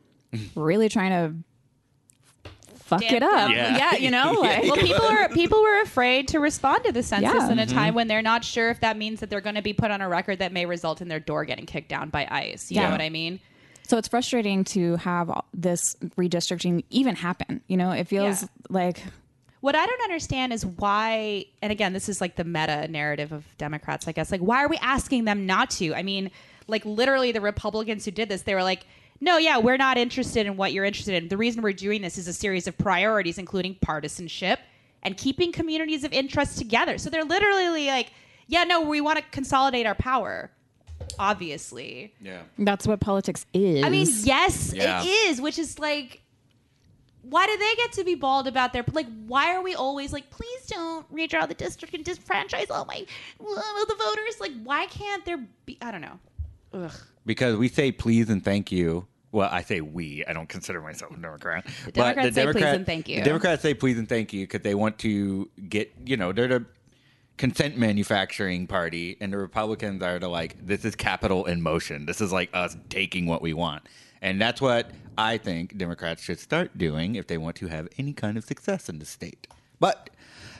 [0.54, 2.50] really trying to
[2.80, 3.50] fuck Damn it up.
[3.50, 3.96] Yeah.
[3.96, 7.50] you know, like well people are people were afraid to respond to the census Yeah.
[7.52, 9.72] in a time when they're not sure if that means that they're going to be
[9.74, 12.70] put on a record that may result in their door getting kicked down by ice
[12.70, 12.86] you Yeah.
[12.86, 13.40] know what i mean
[13.86, 17.62] So it's frustrating to have this redistricting even happen.
[17.68, 18.48] You know, it feels Yeah.
[18.70, 19.02] like
[19.60, 23.44] What I don't understand is why, and again, this is like the meta narrative of
[23.58, 24.30] Democrats, I guess.
[24.30, 25.94] Like, why are we asking them not to?
[25.94, 26.30] I mean,
[26.68, 28.84] like, literally, the Republicans who did this, they were like,
[29.20, 31.28] no, yeah, we're not interested in what you're interested in.
[31.28, 34.60] The reason we're doing this is a series of priorities, including partisanship
[35.02, 36.98] and keeping communities of interest together.
[36.98, 38.12] So they're literally like,
[38.46, 40.52] yeah, no, we want to consolidate our power,
[41.18, 42.14] obviously.
[42.20, 42.42] Yeah.
[42.58, 43.84] that's what politics is.
[43.84, 45.02] I mean, yes, Yeah.
[45.02, 46.22] it is, which is like,
[47.30, 49.06] why do they get to be bald about their like?
[49.26, 53.04] Why are we always like, please don't redraw the district and disfranchise all my
[53.40, 54.40] all the voters?
[54.40, 55.78] Like, why can't there be?
[55.82, 56.18] I don't know.
[56.72, 56.92] Ugh.
[57.26, 59.06] Because we say please and thank you.
[59.30, 60.24] Well, I say we.
[60.26, 61.66] I don't consider myself a Democrat.
[61.84, 63.16] The Democrats say please and thank you.
[63.16, 66.48] The Democrats say please and thank you because they want to get, you know, they're
[66.48, 66.64] the
[67.36, 72.06] consent manufacturing party, and the Republicans are to like, this is capital in motion.
[72.06, 73.82] This is like us taking what we want.
[74.22, 78.12] And that's what I think Democrats should start doing if they want to have any
[78.12, 79.46] kind of success in the state.
[79.80, 80.10] But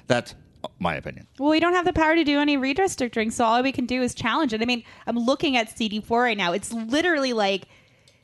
[0.07, 0.35] that's
[0.79, 1.27] my opinion.
[1.39, 4.03] Well, we don't have the power to do any redistricting, so all we can do
[4.03, 4.63] is challenge it.
[4.63, 6.53] I mean, I'm looking at CD4 right now.
[6.53, 7.69] It's literally like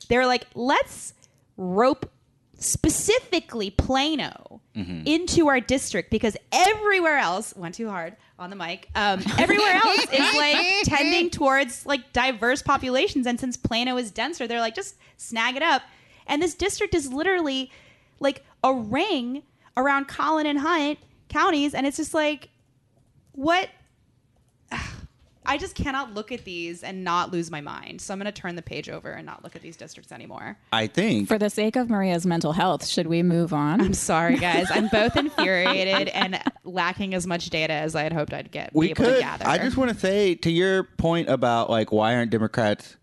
[0.09, 1.13] they're like, let's
[1.57, 2.11] rope
[2.57, 8.89] specifically Plano into our district because everywhere else went too hard on the mic.
[8.95, 14.47] Um, everywhere else is like tending towards like diverse populations, and since Plano is denser,
[14.47, 15.81] they're like just snag it up.
[16.27, 17.71] And this district is literally
[18.19, 19.43] like a ring
[19.77, 22.49] around Collin and Hunt counties, and it's just like
[23.33, 23.69] what
[25.45, 28.01] I just cannot look at these and not lose my mind.
[28.01, 30.57] So I'm going to turn the page over and not look at these districts anymore.
[30.73, 33.81] I think For the sake of Maria's mental health, should we move on?
[33.81, 34.67] I'm sorry, guys.
[34.71, 38.73] I'm both infuriated and lacking as much data as I had hoped I'd get.
[38.73, 39.19] be we able to could.
[39.21, 39.47] gather.
[39.47, 42.97] I just want to say to your point about like why aren't Democrats?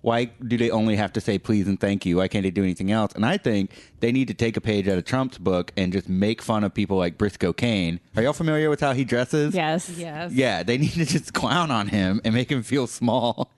[0.00, 2.18] Why do they only have to say please and thank you?
[2.18, 3.12] Why can't they do anything else?
[3.14, 6.08] And I think they need to take a page out of Trump's book and just
[6.08, 7.98] make fun of people like Briscoe Cain.
[8.16, 9.54] Are y'all familiar with how he dresses?
[9.54, 9.90] yes.
[9.90, 10.32] yes.
[10.32, 13.50] Yeah, they need to just clown on him and make him feel small,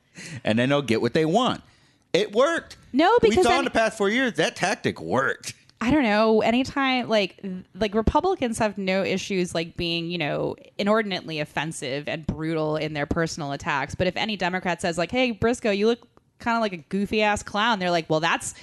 [0.44, 1.62] and then they'll get what they want.
[2.12, 2.76] It worked.
[2.92, 5.54] No, because we saw then- in the past four years that tactic worked.
[5.82, 6.42] I don't know.
[6.42, 7.42] Anytime, like,
[7.74, 13.06] like Republicans have no issues like being, you know, inordinately offensive and brutal in their
[13.06, 13.94] personal attacks.
[13.94, 16.06] But if any Democrat says, like, "Hey, Briscoe, you look
[16.40, 18.54] kind of like a goofy ass clown," they're like, "Well, that's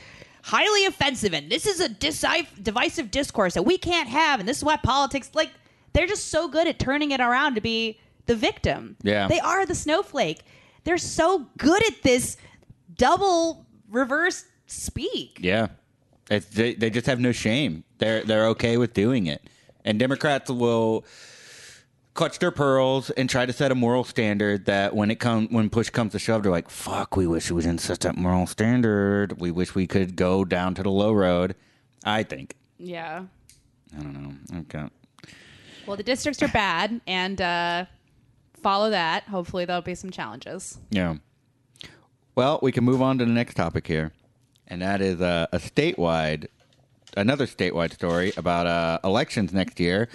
[0.44, 4.58] highly offensive, and this is a disi- divisive discourse that we can't have, and this
[4.58, 5.52] is why politics like
[5.94, 8.96] they're just so good at turning it around to be the victim.
[9.04, 9.28] Yeah.
[9.28, 10.42] they are the snowflake.
[10.84, 12.38] They're so good at this
[12.96, 15.40] double reverse speak.
[15.42, 15.68] Yeah,
[16.30, 17.84] it's, they, they just have no shame.
[17.98, 19.42] They're they're okay with doing it,
[19.84, 21.06] and Democrats will
[22.18, 25.70] clutch their pearls and try to set a moral standard that when it come when
[25.70, 28.48] push comes to shove, they're like, "Fuck, we wish it was in such a moral
[28.48, 29.40] standard.
[29.40, 31.56] We wish we could go down to the low road."
[32.04, 32.56] I think.
[32.78, 33.26] Yeah.
[33.98, 34.60] I don't know.
[34.62, 34.90] Okay.
[35.86, 37.86] Well, the districts are bad, and uh,
[38.62, 39.24] follow that.
[39.24, 40.78] Hopefully, there'll be some challenges.
[40.90, 41.16] Yeah.
[42.36, 44.12] Well, we can move on to the next topic here,
[44.68, 46.48] and that is uh, a statewide,
[47.16, 50.10] another statewide story about uh, elections next year.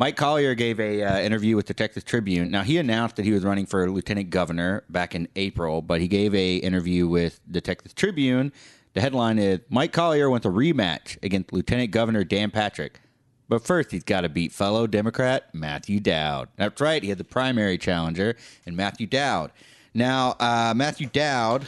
[0.00, 2.50] Mike Collier gave a uh, interview with the Texas Tribune.
[2.50, 6.08] Now he announced that he was running for lieutenant governor back in April, but he
[6.08, 8.50] gave a interview with the Texas Tribune.
[8.94, 13.02] The headline is Mike Collier wants a rematch against Lieutenant Governor Dan Patrick.
[13.46, 16.48] But first, he's got to beat fellow Democrat Matthew Dowd.
[16.56, 19.52] That's right, he had the primary challenger in Matthew Dowd.
[19.92, 21.66] Now, uh, Matthew Dowd,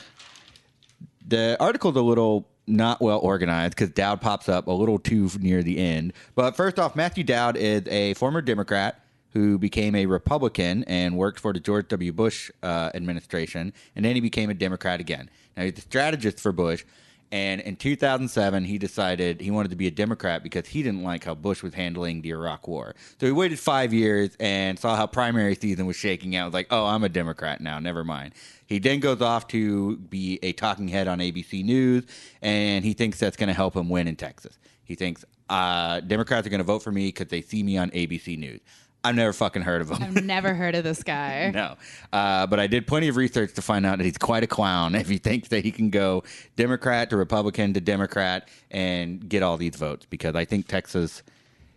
[1.29, 5.63] the article's a little not well organized because Dowd pops up a little too near
[5.63, 6.13] the end.
[6.35, 9.01] But first off, Matthew Dowd is a former Democrat
[9.33, 12.13] who became a Republican and worked for the George W.
[12.13, 15.31] Bush uh, administration, and then he became a Democrat again.
[15.57, 16.85] Now he's a strategist for Bush,
[17.33, 21.25] and in 2007 he decided he wanted to be a Democrat because he didn't like
[21.25, 22.95] how Bush was handling the Iraq War.
[23.19, 26.45] So he waited five years and saw how primary season was shaking out.
[26.45, 27.79] Was like, oh, I'm a Democrat now.
[27.79, 28.35] Never mind.
[28.67, 32.05] He then goes off to be a talking head on ABC News,
[32.41, 34.59] and he thinks that's going to help him win in Texas.
[34.85, 37.91] He thinks uh, Democrats are going to vote for me because they see me on
[37.91, 38.61] ABC News.
[39.05, 40.03] I've never fucking heard of him.
[40.03, 41.51] I've never heard of this guy.
[41.53, 41.77] No.
[42.13, 44.95] Uh, but I did plenty of research to find out that he's quite a clown
[44.95, 46.23] if he thinks that he can go
[46.57, 51.23] Democrat to Republican to Democrat and get all these votes because I think Texas.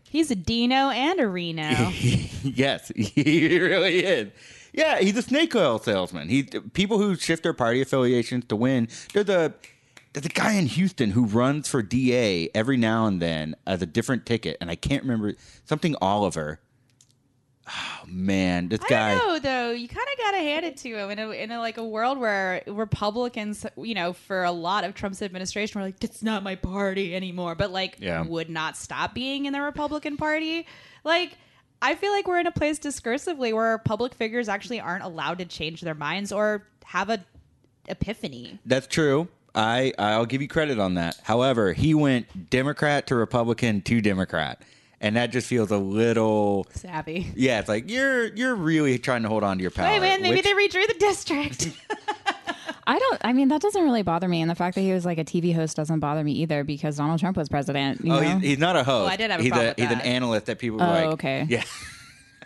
[0.03, 1.89] He's a DINO and a RINO.
[2.43, 4.31] yes, he really is.
[4.71, 6.29] Yeah, he's a snake oil salesman.
[6.29, 8.89] He people who shift their party affiliations to win.
[9.13, 9.53] There's a
[10.13, 13.85] there's a guy in Houston who runs for DA every now and then as a
[13.85, 15.33] different ticket, and I can't remember
[15.65, 16.59] something Oliver.
[17.67, 19.15] Oh man, this I guy.
[19.15, 19.71] don't know though.
[19.71, 22.17] You kind of gotta hand it to him in a in a like a world
[22.17, 26.55] where Republicans, you know, for a lot of Trump's administration, were like, "That's not my
[26.55, 28.21] party anymore," but like, Yeah.
[28.23, 30.65] would not stop being in the Republican Party.
[31.03, 31.37] Like,
[31.81, 35.45] I feel like we're in a place discursively where public figures actually aren't allowed to
[35.45, 37.23] change their minds or have a
[37.87, 38.59] epiphany.
[38.65, 39.27] That's true.
[39.53, 41.17] I I'll give you credit on that.
[41.23, 44.61] However, he went Democrat to Republican to Democrat,
[45.05, 46.65] and that just feels a little.
[46.73, 47.31] Savvy.
[47.35, 49.87] Yeah, it's like you're you're really trying to hold on to your power.
[49.87, 51.71] Hey man, maybe which- they redrew the district.
[52.87, 53.21] I don't.
[53.23, 55.23] I mean, that doesn't really bother me, and the fact that he was like a
[55.25, 58.03] TV host doesn't bother me either because Donald Trump was president.
[58.05, 58.37] You Oh, know?
[58.39, 59.09] he's, he's not a host.
[59.09, 60.85] Oh, I did have a he's problem a with he's an analyst that people Oh,
[60.85, 61.05] like.
[61.07, 61.45] okay.
[61.49, 61.63] Yeah,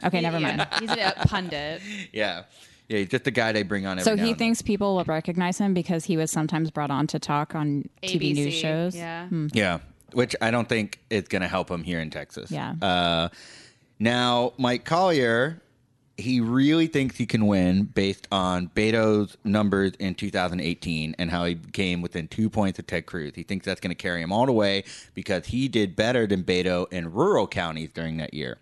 [0.08, 0.60] okay, never mind.
[0.60, 1.82] Yeah, He's a pundit.
[2.14, 2.44] yeah,
[2.88, 2.98] yeah.
[3.00, 4.00] He's just the guy they bring on.
[4.00, 6.92] Every So now he and thinks people will recognize him because he was sometimes brought
[6.92, 8.96] on to talk on TV news shows.
[8.96, 9.28] Yeah.
[9.30, 9.50] then.
[9.54, 9.80] Yeah,
[10.14, 12.52] which I don't think is going to help him here in Texas.
[12.52, 12.74] Yeah.
[12.82, 13.30] Uh,
[14.00, 15.62] now, Mike Collier
[16.20, 21.56] he really thinks he can win based on Beto's numbers in 2018 and how he
[21.56, 23.34] came within two points of Ted Cruz.
[23.36, 26.44] He thinks that's going to carry him all the way because he did better than
[26.44, 28.58] Beto in rural counties during that year.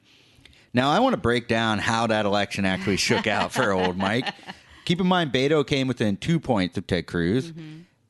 [0.73, 4.27] Now, I want to break down how that election actually shook out for old Mike.
[4.85, 7.51] Keep in mind, Beto came within two points of Ted Cruz.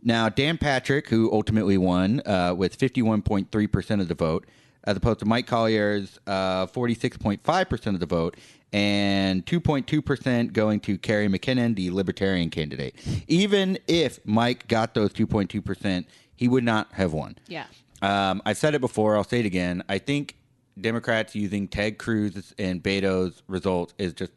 [0.08, 4.46] Now, Dan Patrick, who ultimately won uh, with 51.3% of the vote,
[4.86, 8.38] as opposed to Mike Collier's uh, 46.5% of the vote,
[8.72, 12.96] and 2.2% going to Kerry McKennon, the Libertarian candidate.
[13.28, 16.06] Even if Mike got those 2.2%,
[16.38, 17.36] he would not have won.
[17.50, 17.66] Yeah.
[18.02, 19.18] Um, I've said it before.
[19.18, 19.84] I'll say it again.
[19.90, 20.38] I think
[20.80, 24.32] Democrats using Ted Cruz and Beto's results is just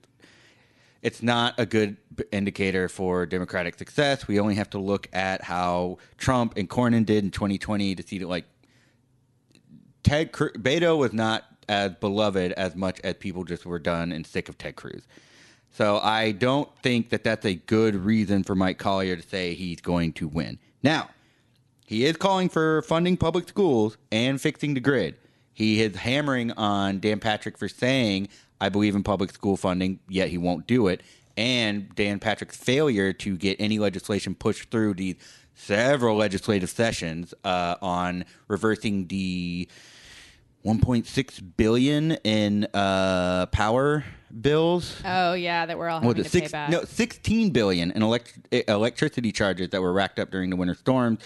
[1.02, 1.96] it's not a good
[2.33, 4.26] indicator for Democratic success.
[4.28, 8.18] We only have to look at how Trump and Cornyn did in 2020 to see
[8.18, 8.44] that like
[10.02, 14.26] Ted Cruz, Beto was not as beloved as much as people just were done and
[14.26, 15.06] sick of Ted Cruz.
[15.72, 19.80] So I don't think that that's a good reason for Mike Collier to say he's
[19.80, 20.59] going to win.
[20.83, 21.11] Now,
[21.87, 25.16] he is calling for funding public schools and fixing the grid.
[25.52, 28.28] He is hammering on Dan Patrick for saying,
[28.61, 31.02] I believe in public school funding, yet he won't do it.
[31.40, 35.16] And Dan Patrick's failure to get any legislation pushed through the
[35.55, 39.66] several legislative sessions uh, on reversing the
[40.66, 44.05] 1.6 billion in uh, power
[44.42, 46.68] bills Oh yeah, that we're all having to it, pay six, back.
[46.68, 51.20] no, 16 billion in elect- electricity charges that were racked up during the winter storms.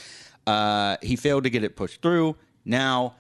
[0.47, 2.37] Uh, he failed to get it pushed through.
[2.65, 3.17] Now,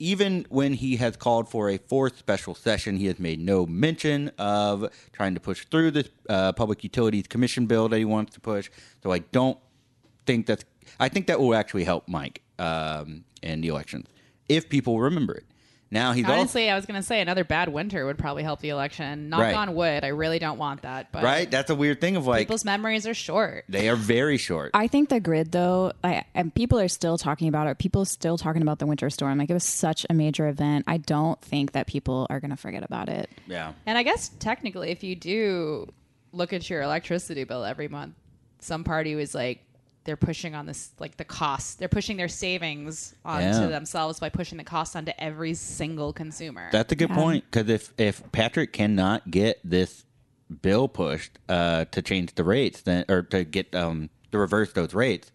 [0.00, 4.30] even when he has called for a fourth special session, he has made no mention
[4.38, 8.40] of trying to push through this uh, public utilities commission bill that he wants to
[8.40, 8.70] push.
[9.02, 9.58] So I don't
[10.26, 10.64] think that's.
[10.98, 14.08] I think that will actually help Mike um, in the elections
[14.48, 15.44] if people remember it.
[15.92, 18.68] Now he's also Honestly, I was gonna say another bad winter would probably help the
[18.68, 19.28] election.
[19.28, 19.54] Knock Right.
[19.54, 20.04] on wood.
[20.04, 21.50] I really don't want that, but right.
[21.50, 23.64] That's a weird thing of like people's memories are short.
[23.68, 24.70] they are very short.
[24.74, 27.78] I think the grid, though, I, and people are still talking about it.
[27.78, 29.38] People are still talking about the winter storm.
[29.38, 30.84] Like it was such a major event.
[30.86, 33.28] I don't think that people are going to forget about it.
[33.46, 33.72] yeah.
[33.86, 35.92] And I guess technically, if you do
[36.32, 38.14] look at your electricity bill every month,
[38.60, 39.64] some party was like
[40.04, 41.78] they're pushing on this like the cost.
[41.78, 43.66] They're pushing their savings onto Yeah.
[43.66, 46.68] themselves by pushing the cost onto every single consumer.
[46.72, 47.16] That's a good Yeah.
[47.16, 50.04] point because if if Patrick cannot get this
[50.62, 54.94] bill pushed uh, to change the rates, then or to get um, to reverse those
[54.94, 55.30] rates,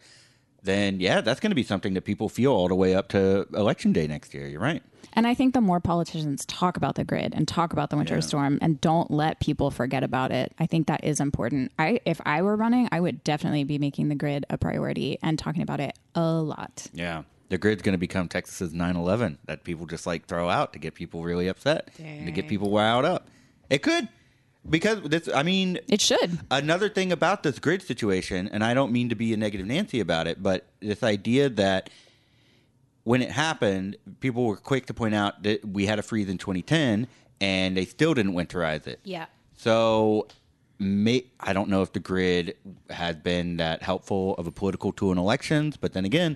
[0.66, 3.48] then yeah, that's going to be something that people feel all the way up to
[3.54, 4.48] election day next year.
[4.48, 4.84] You're right.
[5.14, 8.20] And I think the more politicians talk about the grid and talk about the winter
[8.20, 11.72] storm and don't let people forget about it, I think that is important.
[11.80, 15.40] I if I were running, I would definitely be making the grid a priority and
[15.40, 16.88] talking about it a lot.
[16.94, 17.24] Yeah.
[17.48, 20.96] The grid's going to become Texas's 9/11 that people just like throw out to get
[20.96, 23.30] people really upset and to get people riled up.
[23.70, 24.10] It could
[24.70, 25.28] because this.
[25.34, 26.40] I mean, It should.
[26.50, 30.00] Another thing about this grid situation, and I don't mean to be a negative Nancy
[30.00, 31.90] about it, but this idea that
[33.04, 36.38] when it happened, people were quick to point out that we had a freeze in
[36.40, 37.08] 2010
[37.40, 39.00] and they still didn't winterize it.
[39.04, 39.26] yeah.
[39.58, 40.28] So
[40.80, 42.58] may, I don't know if the grid
[42.90, 46.36] has been that helpful of a political tool in elections, but then again,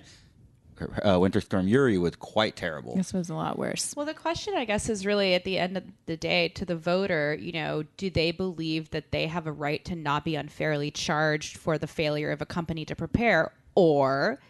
[1.04, 2.96] uh, Winter Storm Uri was quite terrible.
[2.96, 3.94] This was a lot worse.
[3.96, 6.76] Well, the question, I guess, is really at the end of the day to the
[6.76, 10.90] voter, you know, do they believe that they have a right to not be unfairly
[10.90, 13.52] charged for the failure of a company to prepare?
[13.74, 14.40] Or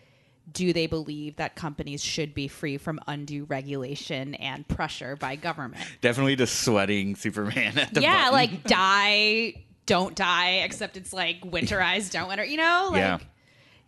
[0.52, 5.84] do they believe that companies should be free from undue regulation and pressure by government?
[6.00, 8.32] Definitely the sweating Superman at the yeah, button.
[8.32, 9.54] like die,
[9.86, 12.88] don't die, except it's like winterized, don't winter, you know?
[12.90, 13.18] Like, Yeah.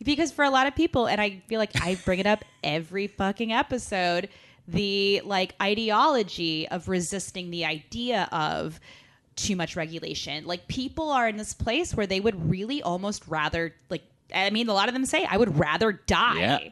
[0.03, 3.07] Because for a lot of people, and I feel like I bring it up every
[3.07, 4.29] fucking episode,
[4.69, 8.81] the like ideology of resisting the idea of
[9.37, 10.47] too much regulation.
[10.47, 14.03] Like people are in this place where they would really almost rather like
[14.35, 16.39] I mean a lot of them say I would rather die.
[16.39, 16.69] Yeah.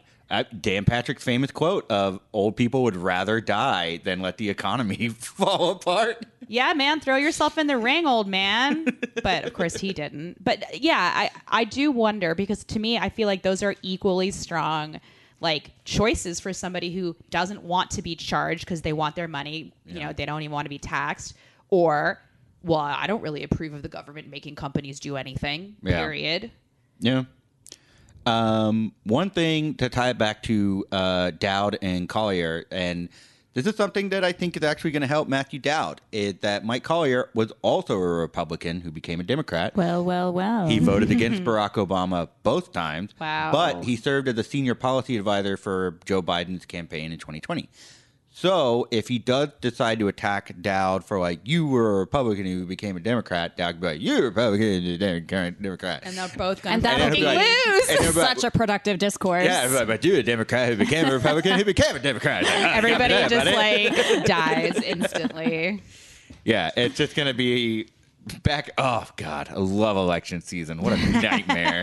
[0.60, 5.72] Dan Patrick's famous quote of old people would rather die than let the economy fall
[5.72, 6.24] apart.
[6.46, 8.86] Yeah, man, throw yourself in the ring, old man.
[9.22, 10.42] But of course he didn't.
[10.42, 14.30] But yeah, I I do wonder because to me I feel like those are equally
[14.30, 15.00] strong
[15.40, 19.72] like choices for somebody who doesn't want to be charged because they want their money,
[19.86, 21.34] you know, they don't even want to be taxed
[21.70, 22.20] or
[22.62, 25.76] well, I don't really approve of the government making companies do anything.
[25.82, 25.98] Yeah.
[25.98, 26.50] Period.
[27.00, 27.24] Yeah.
[28.30, 33.08] Um, one thing to tie it back to uh, Dowd and Collier, and
[33.54, 36.64] this is something that I think is actually going to help Matthew Dowd, is that
[36.64, 39.74] Mike Collier was also a Republican who became a Democrat.
[39.74, 40.68] Well, well, well.
[40.68, 43.12] He voted against Barack Obama both times.
[43.20, 43.50] Wow.
[43.52, 47.68] But he served as a senior policy advisor for Joe Biden's campaign in 2020.
[48.40, 52.64] So if he does decide to attack Dowd for like you were a Republican who
[52.64, 56.02] became a Democrat, Dowd could be like you're a Republican, you're a Democrat, Democrat.
[56.04, 57.46] and they're both going And to that'll And be it'll like-
[58.00, 59.44] and like- such a productive discourse.
[59.44, 62.44] yeah, but, but you're a Democrat who became a Republican who became a Democrat.
[62.46, 63.90] Everybody Yeah, just buddy.
[63.90, 65.82] like dies instantly.
[66.42, 67.88] Yeah, it's just gonna be
[68.42, 68.70] back.
[68.78, 70.80] Oh God, I love election season.
[70.80, 71.82] What a nightmare.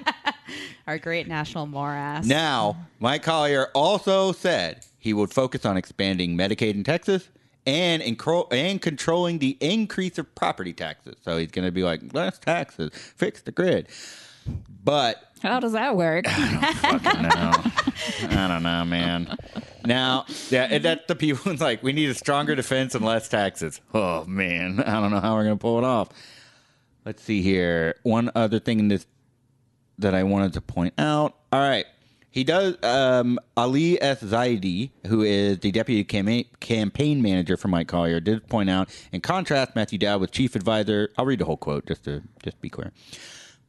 [0.86, 2.24] Our great national morass.
[2.26, 7.28] now, Mike Collier also said he would focus on expanding Medicaid in Texas
[7.66, 11.16] and encro- and controlling the increase of property taxes.
[11.22, 13.88] So he's gonna be like less taxes, fix the grid.
[14.84, 16.24] But How does that work?
[16.28, 18.30] I don't fucking know.
[18.42, 19.36] I don't know, man.
[19.84, 23.80] Now, yeah, that the people like we need a stronger defense and less taxes.
[23.92, 26.10] Oh man, I don't know how we're gonna pull it off.
[27.04, 27.96] Let's see here.
[28.04, 29.04] One other thing in this
[29.98, 31.34] that I wanted to point out.
[31.52, 31.86] All right.
[32.32, 32.82] He does.
[32.82, 34.22] Um, Ali S.
[34.22, 38.88] Zaidi, who is the deputy cam- campaign manager for Mike Collier, did point out.
[39.12, 41.10] In contrast, Matthew Dowd was chief advisor.
[41.18, 42.90] I'll read the whole quote just to just be clear.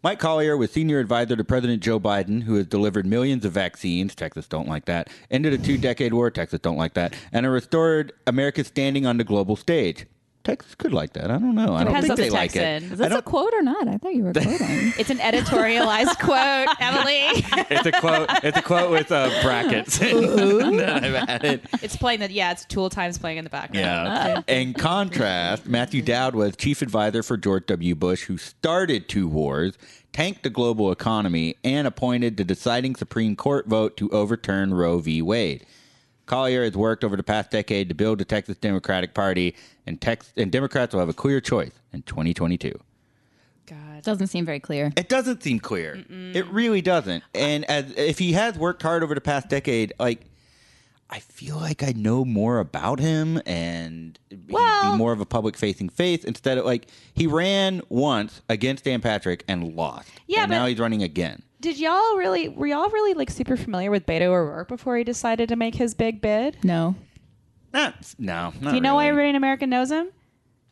[0.01, 4.15] Mike Collier was senior advisor to President Joe Biden, who has delivered millions of vaccines.
[4.15, 5.09] Texas don't like that.
[5.29, 6.31] Ended a two-decade war.
[6.31, 10.05] Texas don't like that, and restored America's standing on the global stage.
[10.43, 11.31] Texas could like that.
[11.31, 11.73] I don't know.
[11.73, 12.89] I don't think they the like Texan.
[12.89, 12.91] it.
[12.93, 13.87] Is this a quote or not?
[13.87, 14.93] I thought you were quoting.
[14.97, 17.45] It's an editorialized quote, Emily.
[17.73, 18.29] it's a quote.
[18.43, 19.99] It's a quote with uh, brackets.
[19.99, 22.31] that It's playing that.
[22.31, 22.51] yeah.
[22.51, 24.43] It's Tool Times playing in the background.
[24.47, 24.53] Yeah.
[24.53, 27.95] In contrast, Matthew Dowd was chief advisor for George W.
[27.95, 29.77] Bush, who started two wars,
[30.11, 35.21] tanked the global economy, and appointed the deciding Supreme Court vote to overturn Roe v.
[35.21, 35.65] Wade.
[36.25, 39.55] Collier has worked over the past decade to build the Texas Democratic Party,
[39.85, 42.79] and, Tex- and Democrats will have a clear choice in 2022.
[43.65, 44.03] God.
[44.03, 44.91] Doesn't seem very clear.
[44.97, 46.03] It doesn't seem clear.
[46.09, 47.23] It really doesn't.
[47.33, 50.21] And as if he has worked hard over the past decade, like
[51.13, 54.17] I feel like I know more about him and
[54.49, 58.85] Well- be more of a public facing face instead of like he ran once against
[58.85, 60.09] Dan Patrick and lost.
[60.25, 61.43] Yeah, and but- now he's running again.
[61.61, 62.49] Did y'all really?
[62.49, 65.93] Were y'all really like super familiar with Beto O'Rourke before he decided to make his
[65.93, 66.57] big bid?
[66.63, 66.95] No.
[67.71, 68.51] Not no.
[68.59, 70.07] Not Do you know why everybody in America knows him?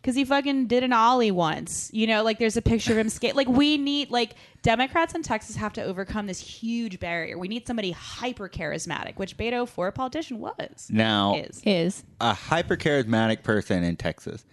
[0.02, 1.92] Because he fucking did an ollie once.
[1.94, 3.36] You know, like there's a picture of him skate.
[3.36, 4.34] Like we need like
[4.64, 7.38] Democrats in Texas have to overcome this huge barrier.
[7.38, 10.88] We need somebody hyper charismatic, which Beto for a politician was.
[10.90, 12.04] now Is Is.
[12.20, 14.44] a hyper charismatic person in Texas?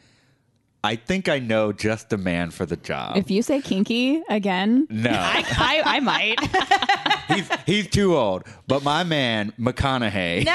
[0.85, 3.17] I think I know just the man for the job.
[3.17, 6.39] If you say kinky again, no, I, I, I might.
[7.37, 8.45] he's he's too old.
[8.69, 10.45] But my man McConaughey.
[10.45, 10.53] no,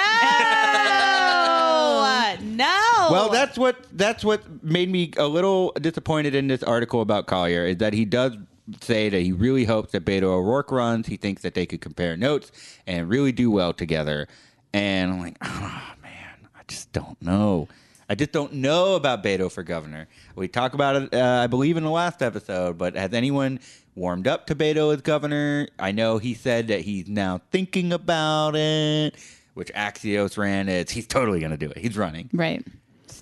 [2.55, 2.92] no.
[3.11, 7.65] Well, that's what that's what made me a little disappointed in this article about Collier
[7.65, 8.35] is that he does
[8.81, 11.07] say that he really hopes that Beto O'Rourke runs.
[11.07, 12.51] He thinks that they could compare notes
[12.87, 14.27] and really do well together.
[14.73, 17.67] And I'm like, oh man, I just don't know.
[18.09, 20.07] I just don't know about Beto for governor.
[20.35, 22.77] We talk about it, uh, I believe, in the last episode.
[22.77, 23.59] But has anyone
[23.95, 25.67] warmed up to Beto as governor?
[25.79, 29.15] I know he said that he's now thinking about it,
[29.53, 30.69] which Axios ran.
[30.69, 31.77] It's he's totally going to do it.
[31.77, 32.29] He's running.
[32.33, 32.65] right.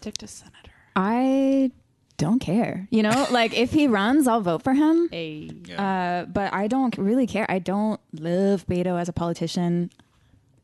[0.01, 0.71] Stick to senator.
[0.95, 1.71] I
[2.17, 2.87] don't care.
[2.89, 5.09] You know, like if he runs, I'll vote for him.
[5.11, 5.51] Hey.
[5.77, 7.45] Uh, but I don't really care.
[7.49, 9.91] I don't love Beto as a politician.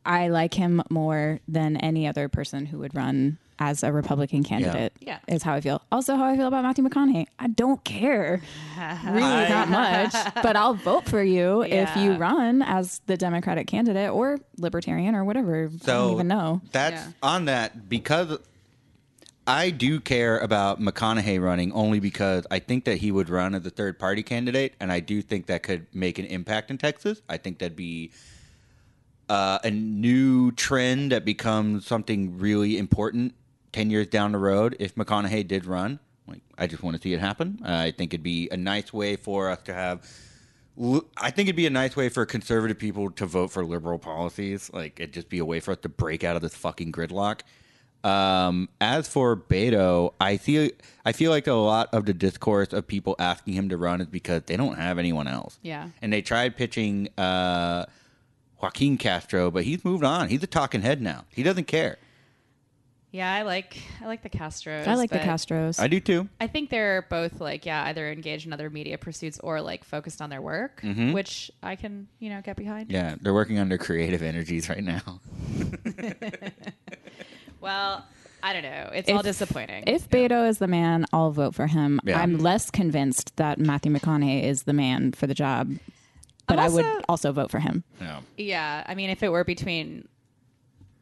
[0.04, 4.92] I like him more than any other person who would run as a Republican candidate.
[5.00, 5.18] Yeah.
[5.28, 5.82] Is how I feel.
[5.92, 7.26] Also, how I feel about Matthew McConaughey.
[7.38, 8.40] I don't care.
[9.04, 10.14] really, not much.
[10.42, 15.24] But I'll vote for you if you run as the Democratic candidate or Libertarian or
[15.24, 15.64] whatever.
[15.82, 16.60] I don't even know.
[16.72, 17.12] That's Yeah.
[17.22, 18.38] on that because
[19.48, 23.64] I do care about McConaughey running only because I think that he would run as
[23.64, 27.22] a third party candidate, and I do think that could make an impact in Texas.
[27.30, 28.12] I think that'd be
[29.30, 33.34] uh, a new trend that becomes something really important
[33.72, 35.98] ten years down the road if McConaughey did run.
[36.26, 37.60] Like, I just want to see it happen.
[37.64, 40.06] Uh, I think it'd be a nice way for us to have.
[41.16, 44.70] I think it'd be a nice way for conservative people to vote for liberal policies.
[44.74, 47.40] Like it'd just be a way for us to break out of this fucking gridlock.
[48.04, 50.70] Um, as for Beto, I feel
[51.04, 54.06] I feel like a lot of the discourse of people asking him to run is
[54.06, 55.58] because they don't have anyone else.
[55.62, 55.88] Yeah.
[56.00, 57.86] and they tried pitching uh,
[58.62, 60.28] Joaquin Castro, but he's moved on.
[60.28, 61.24] He's a talking head now.
[61.30, 61.98] He doesn't care.
[63.10, 64.86] Yeah, I like I like the Castros.
[64.86, 65.80] I like the Castros.
[65.80, 66.28] I do too.
[66.42, 70.20] I think they're both like yeah, either engaged in other media pursuits or like focused
[70.20, 72.90] on their work, which I can you know get behind.
[72.92, 75.20] Yeah, they're working on their creative energies right now.
[77.60, 78.04] Well,
[78.42, 78.90] I don't know.
[78.94, 79.84] It's all disappointing.
[79.86, 82.00] If Beto is the man, I'll vote for him.
[82.04, 82.20] Yeah.
[82.20, 85.72] I'm less convinced that Matthew McConaughey is the man for the job,
[86.46, 87.84] but I'm I would also- also vote for him.
[88.00, 88.20] Yeah.
[88.36, 90.06] yeah, I mean, if it were between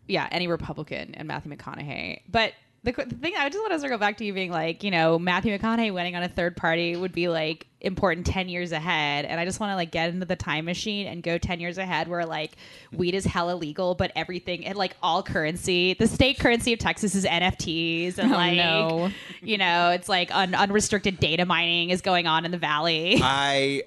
[0.09, 2.21] yeah, any Republican and Matthew McConaughey.
[2.31, 2.53] But
[2.87, 5.19] the, the thing I just want to circle back to you being like, you know,
[5.19, 9.25] Matthew McConaughey winning on a third party would be like important 10 years ahead.
[9.25, 11.79] And I just want to like get into the time machine and go 10 years
[11.79, 12.53] ahead where like
[12.93, 17.15] weed is hella legal, but everything and like all currency, the state currency of Texas
[17.17, 18.19] is NFTs.
[18.19, 19.11] And Oh, like, no.
[19.43, 23.19] you know, it's like un- unrestricted data mining is going on in the valley.
[23.23, 23.83] I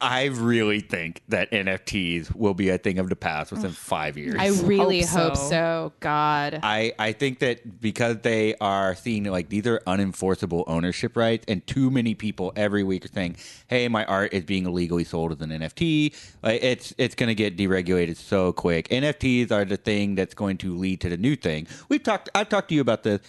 [0.00, 4.36] I really think that NFTs will be a thing of the past within five years.
[4.38, 5.48] I really Hope hope so.
[5.48, 5.92] so.
[6.00, 6.60] God.
[6.62, 11.66] I, I think that because they are seeing like these are unenforceable ownership rights, and
[11.66, 13.36] too many people every week are saying,
[13.66, 17.34] "Hey, my art is being illegally sold as an NFT." Like, it's it's going to
[17.34, 18.88] get deregulated so quick.
[18.88, 21.66] NFTs are the thing that's going to lead to the new thing.
[21.88, 22.30] We've talked.
[22.34, 23.20] I've talked to you about this.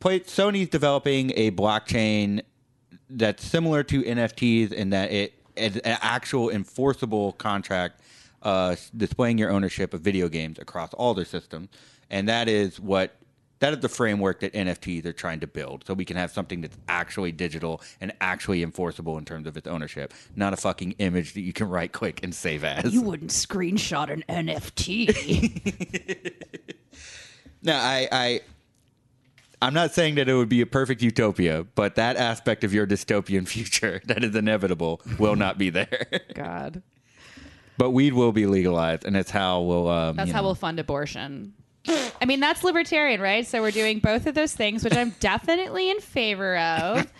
[0.00, 2.42] Play, Sony's developing a blockchain
[3.10, 8.00] that's similar to NFTs in that it is an actual enforceable contract
[8.42, 11.68] uh, displaying your ownership of video games across all their systems,
[12.10, 13.16] and that is what
[13.60, 15.84] that is the framework that NFTs are trying to build.
[15.86, 19.66] So we can have something that's actually digital and actually enforceable in terms of its
[19.66, 22.92] ownership, not a fucking image that you can right click and save as.
[22.92, 26.44] You wouldn't screenshot an NFT.
[27.62, 28.40] No, I, I,
[29.62, 32.86] I'm not saying that it would be a perfect utopia, but that aspect of your
[32.86, 36.06] dystopian future that is inevitable will not be there.
[36.34, 36.82] God.
[37.76, 39.88] but weed will be legalized, and it's how we'll.
[39.88, 41.52] Um, That's you how know- we'll fund abortion.
[41.88, 43.46] I mean, that's libertarian, right?
[43.46, 47.10] So we're doing both of those things, which I'm definitely in favor of.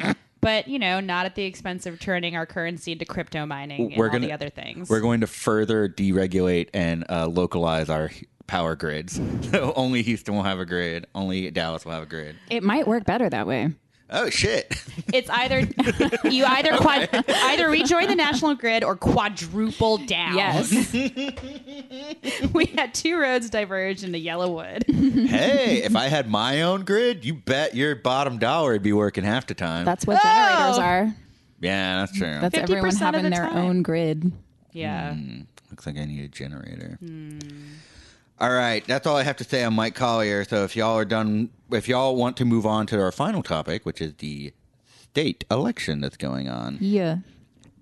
[0.41, 3.97] But you know, not at the expense of turning our currency into crypto mining and
[3.97, 4.89] We're all gonna- the other things.
[4.89, 8.11] We're going to further deregulate and uh, localize our
[8.47, 9.21] power grids.
[9.51, 11.07] So only Houston will have a grid.
[11.13, 12.37] Only Dallas will have a grid.
[12.51, 13.71] It might work better that way.
[14.13, 14.75] Oh shit!
[15.13, 15.61] it's either
[16.29, 20.37] you either quad, either rejoin the national grid or quadruple down.
[20.37, 20.93] Yes.
[22.53, 24.83] we had two roads diverge into Yellowwood.
[25.29, 29.25] hey, if I had my own grid, you bet your bottom dollar would be working
[29.25, 29.85] half the time.
[29.85, 30.83] That's what generators Oh.
[30.83, 31.15] are.
[31.61, 32.39] yeah, that's true.
[32.41, 33.57] That's 50% everyone of having the their time.
[33.57, 34.33] own grid.
[34.73, 35.15] Yeah.
[35.15, 35.41] Hmm.
[35.71, 36.97] Looks like I need a generator.
[37.01, 37.39] Hmm.
[38.41, 40.45] All right, that's all I have to say on Mike Collier.
[40.45, 43.85] So if y'all are done, if y'all want to move on to our final topic,
[43.85, 44.53] which is the
[44.87, 46.79] state election that's going on.
[46.81, 47.19] Yeah.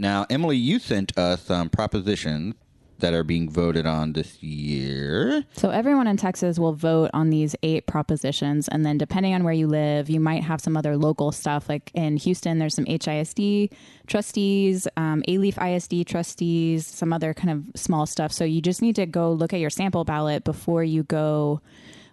[0.01, 2.57] Now, Emily, you sent us some propositions
[2.99, 5.45] that are being voted on this year.
[5.53, 9.53] So everyone in Texas will vote on these eight propositions, and then depending on where
[9.53, 11.69] you live, you might have some other local stuff.
[11.69, 13.71] Like in Houston, there's some HISD
[14.07, 18.33] trustees, um, Alief ISD trustees, some other kind of small stuff.
[18.33, 21.61] So you just need to go look at your sample ballot before you go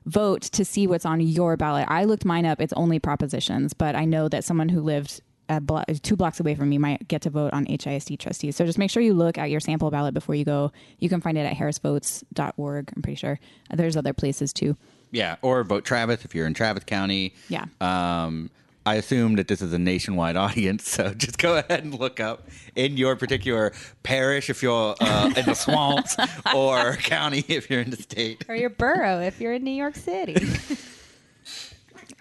[0.05, 1.85] vote to see what's on your ballot.
[1.87, 5.21] I looked mine up; it's only propositions, but I know that someone who lived
[5.61, 8.55] blo- two blocks away from me might get to vote on HISD trustees.
[8.55, 10.71] So just make sure you look at your sample ballot before you go.
[10.99, 12.93] You can find it at harrisvotes.org.
[12.95, 13.39] I'm pretty sure
[13.73, 14.75] there's other places too.
[15.11, 17.33] Yeah, or vote Travis if you're in Travis County.
[17.47, 17.65] Yeah.
[17.79, 18.49] Um,
[18.87, 22.49] I assume that this is a nationwide audience, so just go ahead and look up
[22.75, 23.73] in your particular
[24.03, 26.15] parish if you're uh, in the swamps,
[26.55, 28.45] or county if you're in the state.
[28.47, 30.35] Or your borough if you're in New York City.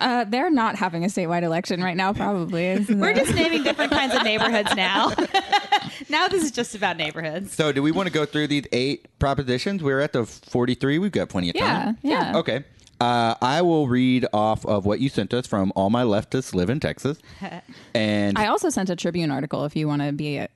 [0.01, 2.79] Uh, they're not having a statewide election right now, probably.
[2.89, 3.17] We're it?
[3.17, 5.13] just naming different kinds of neighborhoods now.
[6.09, 7.55] now this is just about neighborhoods.
[7.55, 9.83] So, do we want to go through these eight propositions?
[9.83, 10.99] We're at the 43.
[10.99, 11.99] We've got plenty of time.
[12.03, 12.33] yeah.
[12.33, 12.39] Yeah.
[12.39, 12.65] Okay.
[13.01, 16.71] Uh, I will read off of what you sent us from All My Leftists Live
[16.71, 17.19] in Texas.
[17.93, 20.49] And I also sent a Tribune article if you want to be a,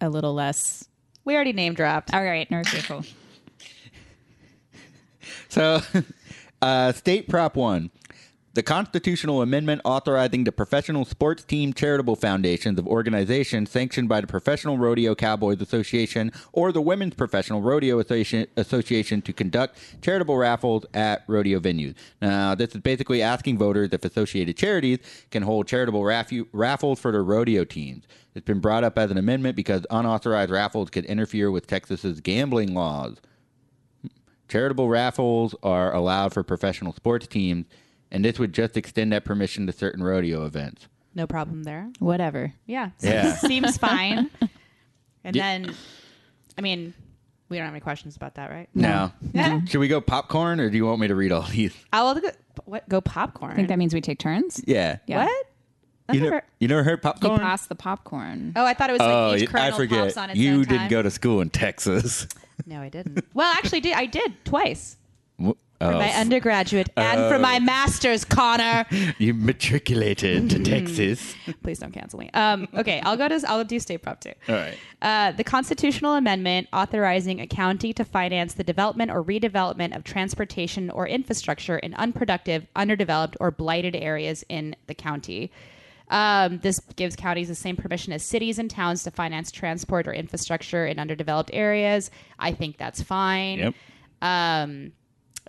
[0.00, 0.86] a little less.
[1.24, 2.14] We already name dropped.
[2.14, 3.04] All right, nursery cool.
[5.48, 5.80] So,
[6.62, 7.90] uh, State Prop 1.
[8.54, 14.26] The constitutional amendment authorizing the professional sports team charitable foundations of organizations sanctioned by the
[14.26, 21.24] Professional Rodeo Cowboys Association or the Women's Professional Rodeo Association to conduct charitable raffles at
[21.26, 21.94] rodeo venues.
[22.22, 24.98] Now, this is basically asking voters if associated charities
[25.30, 28.04] can hold charitable raffu- raffles for their rodeo teams.
[28.34, 32.72] It's been brought up as an amendment because unauthorized raffles could interfere with Texas's gambling
[32.72, 33.18] laws.
[34.48, 37.66] Charitable raffles are allowed for professional sports teams,
[38.10, 40.88] and this would just extend that permission to certain rodeo events.
[41.14, 41.90] No problem there.
[41.98, 42.52] Whatever.
[42.66, 42.90] Yeah.
[43.00, 43.34] Yeah.
[43.36, 44.30] Seems fine.
[45.24, 45.58] And Yeah.
[45.58, 45.74] then,
[46.56, 46.94] I mean,
[47.48, 48.68] we don't have any questions about that, right?
[48.74, 49.12] Now,
[49.66, 51.74] should we go popcorn, or do you want me to read all these?
[51.92, 52.30] I'll go,
[52.66, 53.52] what, go popcorn.
[53.52, 54.62] I think that means we take turns.
[54.66, 54.98] Yeah.
[55.06, 55.24] Yeah.
[55.24, 55.46] What?
[56.10, 57.40] I've You, know, never- you never heard You popcorn?
[57.40, 58.52] pass the popcorn.
[58.56, 60.04] oh, I thought it was oh, like each I kernel forget.
[60.04, 60.88] pops on its You own didn't time.
[60.90, 62.26] go to school in Texas.
[62.66, 63.24] No, I didn't.
[63.34, 64.96] well, actually, did I did twice.
[65.78, 68.86] For my undergraduate and for my master's, Connor.
[69.18, 71.34] You matriculated to Texas.
[71.62, 72.30] Please don't cancel me.
[72.34, 74.32] Um, okay, I'll go to I'll do state prop two.
[74.48, 74.76] All right.
[75.00, 80.90] Uh, the constitutional amendment authorizing a county to finance the development or redevelopment of transportation
[80.90, 85.50] or infrastructure in unproductive, underdeveloped, or blighted areas in the county.
[86.10, 90.12] Um, this gives counties the same permission as cities and towns to finance transport or
[90.12, 92.10] infrastructure in underdeveloped areas.
[92.38, 93.58] I think that's fine.
[93.58, 93.74] Yep.
[94.22, 94.92] Um,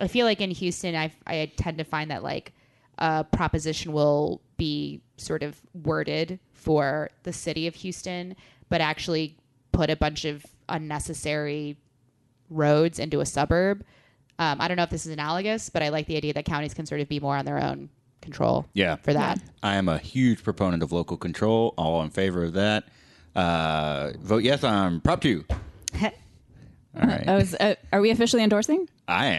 [0.00, 2.52] I feel like in Houston, I I tend to find that like
[2.98, 8.36] a proposition will be sort of worded for the city of Houston,
[8.68, 9.36] but actually
[9.72, 11.76] put a bunch of unnecessary
[12.48, 13.84] roads into a suburb.
[14.38, 16.74] Um, I don't know if this is analogous, but I like the idea that counties
[16.74, 17.90] can sort of be more on their own
[18.20, 18.66] control.
[18.72, 18.96] Yeah.
[18.96, 19.38] for that.
[19.62, 21.74] I am a huge proponent of local control.
[21.76, 22.84] All in favor of that.
[23.34, 25.44] Uh, vote yes on Prop 2.
[26.96, 27.24] All right.
[27.26, 28.88] Oh, uh, are we officially endorsing?
[29.06, 29.38] I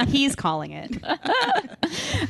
[0.00, 0.08] am.
[0.08, 0.96] He's calling it.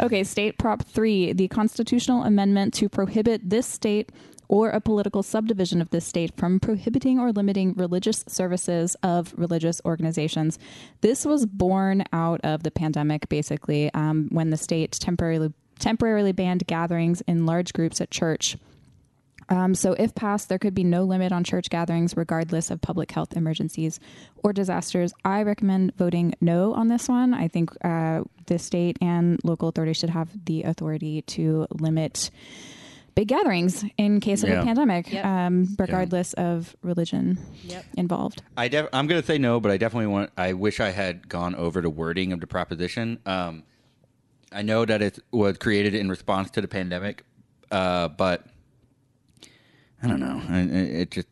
[0.01, 4.11] Okay, State Prop 3, the constitutional amendment to prohibit this state
[4.49, 9.81] or a political subdivision of this state from prohibiting or limiting religious services of religious
[9.85, 10.59] organizations.
[11.01, 16.67] This was born out of the pandemic, basically, um, when the state temporarily temporarily banned
[16.67, 18.57] gatherings in large groups at church.
[19.49, 23.11] Um, so, if passed, there could be no limit on church gatherings, regardless of public
[23.11, 24.01] health emergencies
[24.43, 25.13] or disasters.
[25.25, 27.35] I recommend voting no on this one.
[27.35, 32.31] I think uh, the state and local authorities should have the authority to limit
[33.15, 34.63] big gatherings in case of Yeah.
[34.63, 35.25] a pandemic, Yep.
[35.25, 37.85] um, regardless of religion Yep.
[37.97, 38.43] involved.
[38.57, 40.31] I def- I'm going to say no, but I definitely want.
[40.37, 43.21] I wish I had gone over the wording of the proposition.
[43.25, 43.63] Um,
[44.51, 47.25] I know that it was created in response to the pandemic,
[47.71, 48.47] uh, but
[50.05, 50.43] I don't know.
[50.49, 51.29] I- I- It just.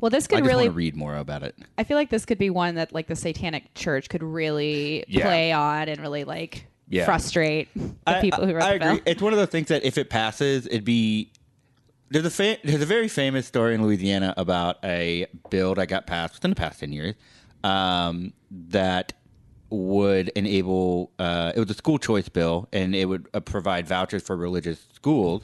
[0.00, 1.54] Well, this I could just really want to read more about it.
[1.78, 5.22] I feel like this could be one that like the Satanic Church could really Yeah.
[5.24, 7.06] play on and really like Yeah.
[7.06, 8.88] frustrate the I- people who wrote I, the bill.
[8.96, 9.02] agree.
[9.06, 11.30] It's one of those things that if it passes, it'd be.
[12.10, 16.06] There's a fa- there's a very famous story in Louisiana about a bill that got
[16.06, 17.14] passed within the past ten years
[17.64, 19.12] um, that
[19.70, 21.10] would enable.
[21.18, 24.86] Uh, it was a school choice bill, and it would uh, provide vouchers for religious
[24.92, 25.42] schools.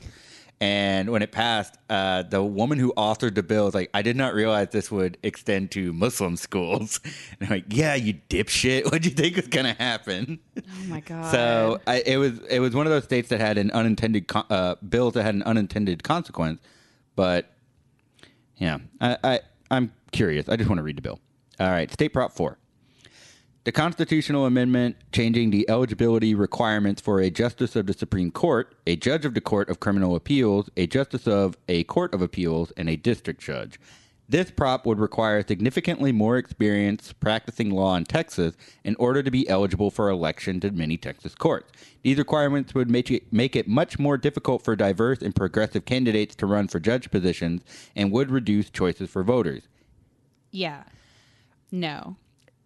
[0.62, 4.14] And when it passed, uh, the woman who authored the bill was like, "I did
[4.14, 7.00] not realize this would extend to Muslim schools."
[7.40, 8.84] And I'm like, "Yeah, you dipshit!
[8.92, 11.32] What do you think was gonna happen?" oh my god.
[11.32, 14.44] So I, it was it was one of those states that had an unintended co-
[14.50, 16.60] uh, bills that had an unintended consequence,
[17.16, 17.50] but
[18.58, 20.48] yeah, I, I I'm curious.
[20.48, 21.18] I just want to read the bill.
[21.58, 22.58] All right, State Prop Four.
[23.64, 28.96] The constitutional amendment changing the eligibility requirements for a justice of the Supreme Court, a
[28.96, 32.88] judge of the Court of Criminal Appeals, a justice of a Court of Appeals, and
[32.88, 33.78] a district judge.
[34.28, 39.48] This prop would require significantly more experience practicing law in Texas in order to be
[39.48, 41.70] eligible for election to many Texas courts.
[42.02, 46.34] These requirements would make it, make it much more difficult for diverse and progressive candidates
[46.36, 47.62] to run for judge positions
[47.94, 49.68] and would reduce choices for voters.
[50.50, 50.82] yeah.
[51.70, 52.16] No.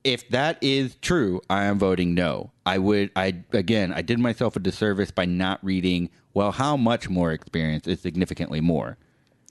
[0.06, 2.52] If that is true, I am voting no.
[2.64, 7.08] I would I again, I did myself a disservice by not reading well how much
[7.08, 8.96] more experience is significantly more.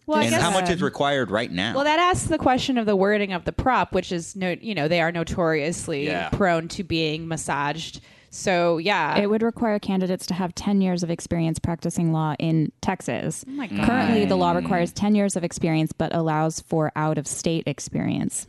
[0.07, 1.73] Well, and guess how much is required right now?
[1.73, 4.75] Well, that asks the question of the wording of the prop, which is no, you
[4.75, 6.29] know, they are notoriously Yeah.
[6.29, 8.01] prone to being massaged.
[8.29, 12.71] So yeah, It would require candidates to have 10 years of experience practicing law in
[12.81, 13.45] Texas.
[13.47, 13.77] Oh my mm.
[13.77, 13.87] God.
[13.87, 18.47] Currently, the law requires 10 years of experience but allows for out of state experience.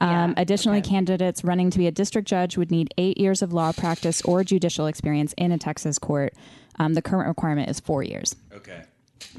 [0.00, 0.90] Um, Yeah, additionally, okay.
[0.90, 4.44] candidates running to be a district judge would need eight years of law practice or
[4.44, 6.34] judicial experience in a Texas court.
[6.78, 8.36] Um, the current requirement is four years.
[8.54, 8.82] okay.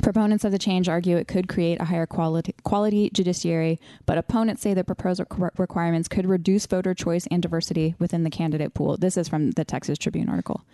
[0.02, 4.62] Proponents of the change argue it could create a higher quality, quality judiciary, but opponents
[4.62, 8.98] say the proposed requ- requirements could reduce voter choice and diversity within the candidate pool.
[8.98, 10.66] This is from the Texas Tribune article.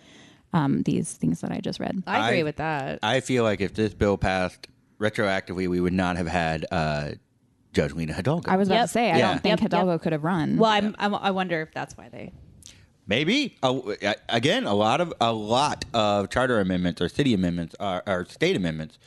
[0.52, 2.02] Um, these things that I just read.
[2.06, 2.98] I agree I- with that.
[3.02, 4.66] I feel like if this bill passed
[5.00, 7.10] retroactively, we would not have had uh,
[7.76, 8.50] Judge Lina Hidalgo.
[8.50, 8.84] I was about Yep.
[8.86, 9.28] to say, I Yeah.
[9.28, 10.56] don't think Yep, Hidalgo could have run.
[10.56, 12.32] well, I'm, I'm, I wonder if that's why they.
[13.06, 13.78] Maybe Uh,
[14.28, 18.56] again, a lot of a lot of charter amendments or city amendments are, or state
[18.56, 18.98] amendments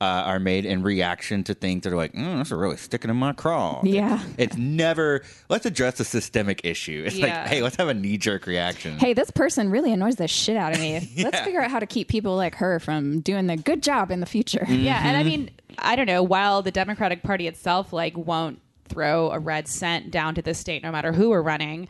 [0.00, 3.16] uh, are made in reaction to things that are like, mm, that's really sticking in
[3.16, 3.80] my craw.
[3.84, 4.20] Yeah.
[4.22, 5.22] it's, it's never.
[5.48, 7.04] Let's address a systemic issue.
[7.06, 7.26] It's Yeah.
[7.42, 8.98] like, hey, let's have a knee jerk reaction.
[8.98, 11.12] hey, this person really annoys the shit out of me.
[11.22, 14.20] Let's figure out how to keep people like her from doing the good job in
[14.20, 14.64] the future.
[14.68, 15.16] Yeah, and.
[15.16, 16.22] I mean, I don't know.
[16.22, 20.82] While the Democratic Party itself like won't throw a red cent down to the state,
[20.82, 21.88] no matter who we're running,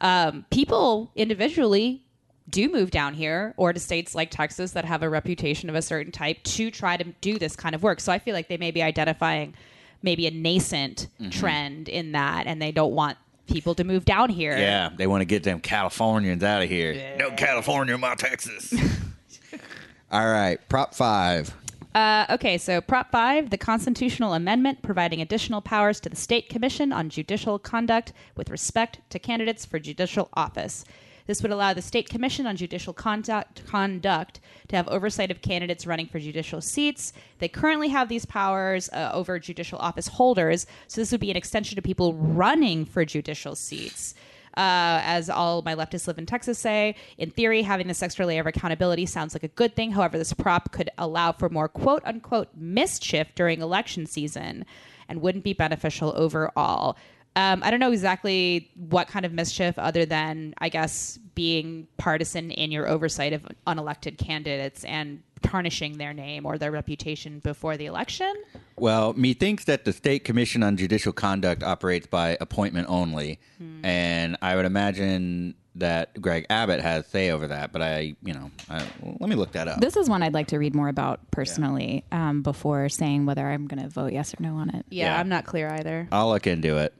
[0.00, 2.02] um, people individually
[2.48, 5.82] do move down here or to states like Texas that have a reputation of a
[5.82, 8.00] certain type to try to do this kind of work.
[8.00, 9.54] So I feel like they may be identifying
[10.02, 11.30] maybe a nascent Mm-hmm.
[11.30, 14.56] trend in that, and they don't want people to move down here.
[14.56, 17.14] Yeah, they want to get them Californians out of here.
[17.18, 18.72] No California in my Texas.
[20.12, 21.54] All right, Prop 5.
[21.94, 26.92] Uh, okay, so Prop 5, the constitutional amendment providing additional powers to the State Commission
[26.92, 30.84] on Judicial Conduct with respect to candidates for judicial office.
[31.26, 35.86] This would allow the State Commission on Judicial Conduct, conduct to have oversight of candidates
[35.86, 37.12] running for judicial seats.
[37.38, 41.36] They currently have these powers uh, over judicial office holders, so this would be an
[41.36, 44.14] extension to people running for judicial seats.
[44.60, 48.42] Uh, as all my leftists live in Texas say, in theory, having this extra layer
[48.42, 49.90] of accountability sounds like a good thing.
[49.90, 54.66] However, this prop could allow for more quote unquote mischief during election season
[55.08, 56.98] and wouldn't be beneficial overall.
[57.36, 62.50] Um, I don't know exactly what kind of mischief, other than, I guess, being partisan
[62.50, 67.86] in your oversight of unelected candidates and tarnishing their name or their reputation before the
[67.86, 68.34] election.
[68.76, 73.38] Well, methinks that the State Commission on Judicial Conduct operates by appointment only,
[73.82, 77.72] and I would imagine that Greg Abbott has say over that.
[77.72, 79.80] But I, you know, I, let me look that up.
[79.80, 83.66] This is one I'd like to read more about personally um, before saying whether I'm
[83.66, 84.84] going to vote yes or no on it.
[84.90, 85.20] Yeah, Yeah.
[85.20, 86.08] I'm not clear either.
[86.10, 86.92] I'll look into it.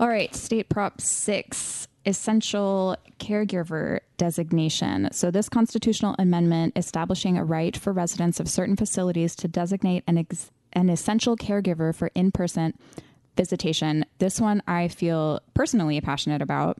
[0.00, 5.08] All right, State Prop 6, essential caregiver designation.
[5.12, 10.18] So, this constitutional amendment establishing a right for residents of certain facilities to designate an,
[10.18, 12.74] ex- an essential caregiver for in person
[13.36, 14.04] visitation.
[14.18, 16.78] This one I feel personally passionate about.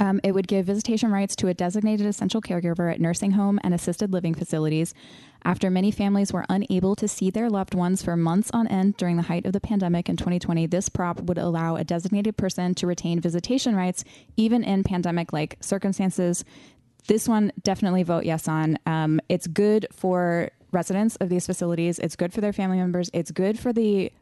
[0.00, 3.74] Um, it would give visitation rights to a designated essential caregiver at nursing home and
[3.74, 4.94] assisted living facilities
[5.44, 9.16] after many families were unable to see their loved ones for months on end during
[9.16, 10.66] the height of the pandemic in 2020.
[10.66, 14.04] This prop would allow a designated person to retain visitation rights
[14.36, 16.44] even in pandemic like circumstances.
[17.06, 18.78] This one definitely vote yes on.
[18.86, 21.98] Um, it's good for residents of these facilities.
[21.98, 23.10] It's good for their family members.
[23.12, 24.12] It's good for the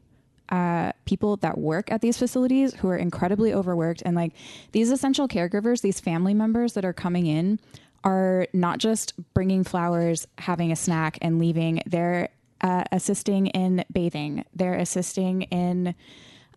[0.48, 4.02] uh, people that work at these facilities who are incredibly overworked.
[4.04, 4.32] And like
[4.72, 7.58] these essential caregivers these family members that are coming in
[8.04, 11.82] are not just bringing flowers having a snack and leaving.
[11.86, 12.28] They're
[12.60, 14.44] uh, assisting in bathing.
[14.54, 15.94] They're assisting in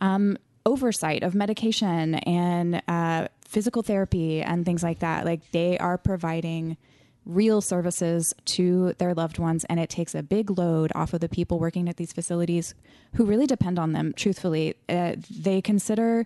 [0.01, 5.25] um, oversight of medication and uh, physical therapy and things like that.
[5.25, 6.77] Like they are providing
[7.25, 11.29] real services to their loved ones and it takes a big load off of the
[11.29, 12.73] people working at these facilities
[13.15, 14.75] who really depend on them truthfully.
[14.87, 16.25] Uh, they consider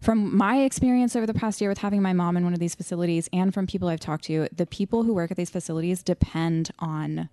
[0.00, 2.74] from my experience over the past year with having my mom in one of these
[2.74, 6.72] facilities and from people i've talked to the people who work at these facilities depend
[6.80, 7.28] on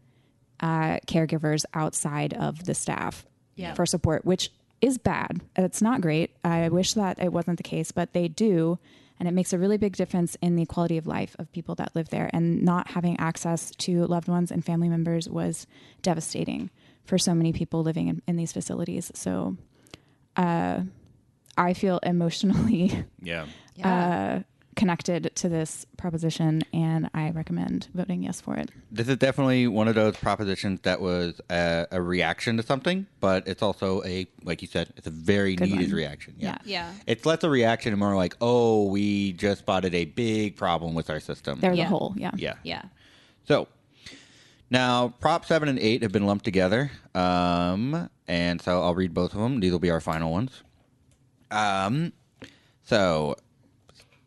[0.60, 3.74] uh, caregivers outside of the staff Yeah.
[3.74, 4.52] for support which
[4.82, 5.42] is bad.
[5.58, 6.30] It's not great.
[6.46, 8.78] I wish that it wasn't the case but they do
[9.20, 11.94] and it makes a really big difference in the quality of life of people that
[11.96, 12.30] live there.
[12.34, 15.68] And not having access to loved ones and family members was
[16.02, 16.70] devastating
[17.04, 19.12] for so many people living in, in these facilities.
[19.14, 19.58] So
[20.36, 20.82] uh,
[21.58, 23.46] i feel emotionally Yeah.
[23.84, 24.44] uh,
[24.80, 29.88] connected to this proposition and i recommend voting yes for it This is definitely one
[29.88, 34.62] of those propositions that was a, a reaction to something, but it's also a, like
[34.62, 35.96] you said, it's a very Good needed one.
[35.98, 36.36] reaction.
[36.38, 36.58] Yeah.
[36.64, 36.92] Yeah.
[36.92, 36.92] Yeah.
[37.06, 41.10] It's less a reaction and more like, oh, we just spotted a big problem with
[41.10, 41.60] our system.
[41.60, 41.84] they're Yeah.
[41.84, 42.56] the whole yeah yeah.
[42.64, 42.84] Yeah.
[43.48, 43.68] So
[44.72, 46.92] now Prop 7 and 8 have been lumped together.
[47.14, 49.60] Um, and so I'll read both of them.
[49.60, 50.64] These will be our final ones.
[51.52, 52.14] Um,
[52.84, 53.36] so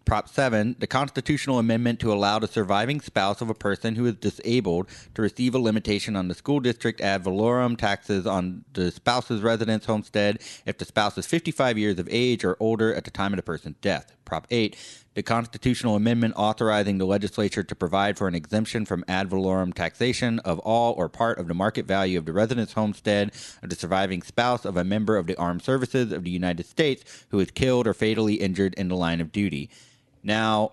[0.05, 4.15] Prop 7, the constitutional amendment to allow the surviving spouse of a person who is
[4.17, 9.43] disabled to receive a limitation on the school district ad valorem taxes on the spouse's
[9.43, 13.33] residence homestead if the spouse is 55 years of age or older at the time
[13.33, 14.13] of the person's death.
[14.25, 14.77] Prop 8,
[15.15, 20.39] the constitutional amendment authorizing the legislature to provide for an exemption from ad valorem taxation
[20.41, 23.31] of all or part of the market value of the residence homestead
[23.63, 27.27] of the surviving spouse of a member of the armed services of the United States
[27.31, 29.69] who is killed or fatally injured in the line of duty.
[30.23, 30.73] Now,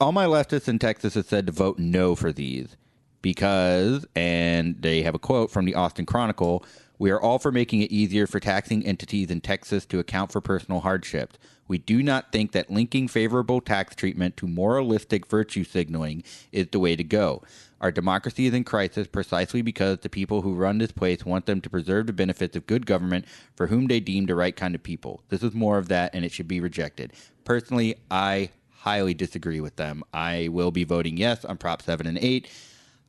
[0.00, 2.76] all my leftists in Texas have said to vote no for these
[3.22, 6.64] because, and they have a quote from the Austin Chronicle
[7.00, 10.42] we are all for making it easier for taxing entities in Texas to account for
[10.42, 11.38] personal hardships.
[11.66, 16.78] We do not think that linking favorable tax treatment to moralistic virtue signaling is the
[16.78, 17.42] way to go.
[17.80, 21.62] Our democracy is in crisis precisely because the people who run this place want them
[21.62, 23.24] to preserve the benefits of good government
[23.56, 25.22] for whom they deem the right kind of people.
[25.30, 27.14] This is more of that, and it should be rejected.
[27.44, 28.50] Personally, I
[28.80, 30.02] highly disagree with them.
[30.12, 32.48] I will be voting yes on Prop 7 and 8.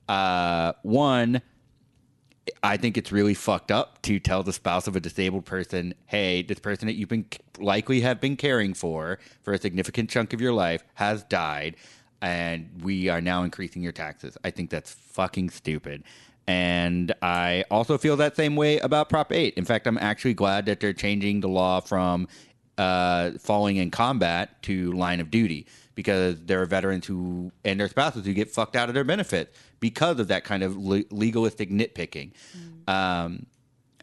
[0.09, 1.41] Uh, one,
[2.61, 6.41] I think it's really fucked up to tell the spouse of a disabled person, hey,
[6.41, 7.25] this person that you've been
[7.57, 11.77] likely have been caring for for a significant chunk of your life has died,
[12.21, 14.37] and we are now increasing your taxes.
[14.43, 16.03] I think that's fucking stupid.
[16.47, 19.53] And I also feel that same way about Prop 8.
[19.53, 22.27] In fact, I'm actually glad that they're changing the law from
[22.81, 27.87] uh, falling in combat to line of duty because there are veterans who and their
[27.87, 31.69] spouses who get fucked out of their benefits because of that kind of le- legalistic
[31.69, 32.31] nitpicking.
[32.87, 33.45] Um,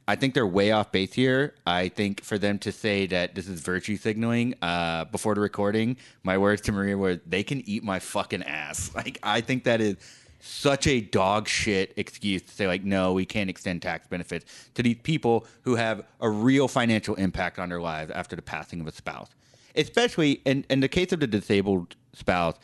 [0.06, 1.54] I think they're way off base here.
[1.66, 5.96] I think for them to say that this is virtue signaling uh, before the recording,
[6.22, 9.80] my words to Maria were, "They can eat my fucking ass." Like I think that
[9.80, 9.96] is
[10.41, 14.82] such a dog shit excuse to say like, "No, we can't extend tax benefits to
[14.82, 18.86] these people who have a real financial impact on their lives after the passing of
[18.86, 19.30] a spouse."
[19.74, 22.55] Especially in in the case of the disabled spouse,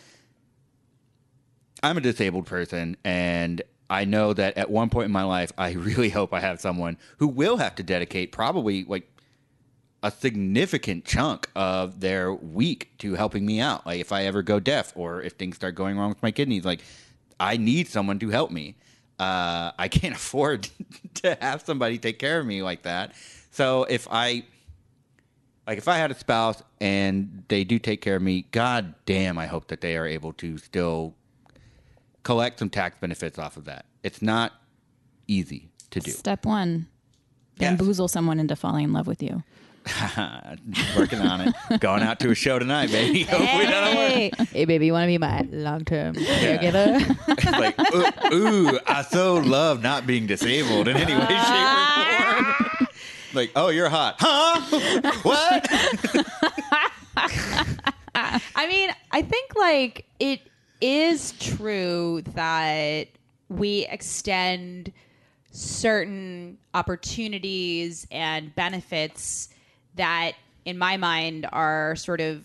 [1.82, 5.72] I'm a disabled person, and I know that at one point in my life, I
[5.72, 9.10] really hope I have someone who will have to dedicate probably like
[10.02, 13.86] a significant chunk of their week to helping me out.
[13.86, 16.64] Like if I ever go deaf or if things start going wrong with my kidneys,
[16.64, 16.80] like
[17.38, 18.76] I need someone to help me.
[19.18, 20.68] Uh, I can't afford
[21.14, 23.14] to have somebody take care of me like that.
[23.50, 24.44] So if I
[25.66, 29.38] like if I had a spouse and they do take care of me, god damn,
[29.38, 31.14] I hope that they are able to still
[32.22, 33.86] collect some tax benefits off of that.
[34.02, 34.52] It's not
[35.26, 36.10] easy to do.
[36.10, 36.86] Step one:
[37.58, 37.76] Yes.
[37.76, 39.42] bamboozle someone into falling in love with you.
[40.96, 41.80] Working on it.
[41.80, 43.24] Going out to a show tonight, baby.
[43.24, 44.12] Hopefully that'll work.
[44.12, 47.58] Hey, hey, baby, you want to be my long-term caregiver?
[47.58, 47.78] like,
[48.32, 52.88] ooh, ooh, I so love not being disabled in any way, shape, or form.
[53.34, 54.60] like, oh, you're hot, huh?
[55.22, 55.68] what?
[58.14, 60.40] I mean, I think like it
[60.80, 63.08] is true that
[63.48, 64.92] we extend
[65.50, 69.50] certain opportunities and benefits
[69.96, 70.32] that,
[70.64, 72.42] in my mind, are sort of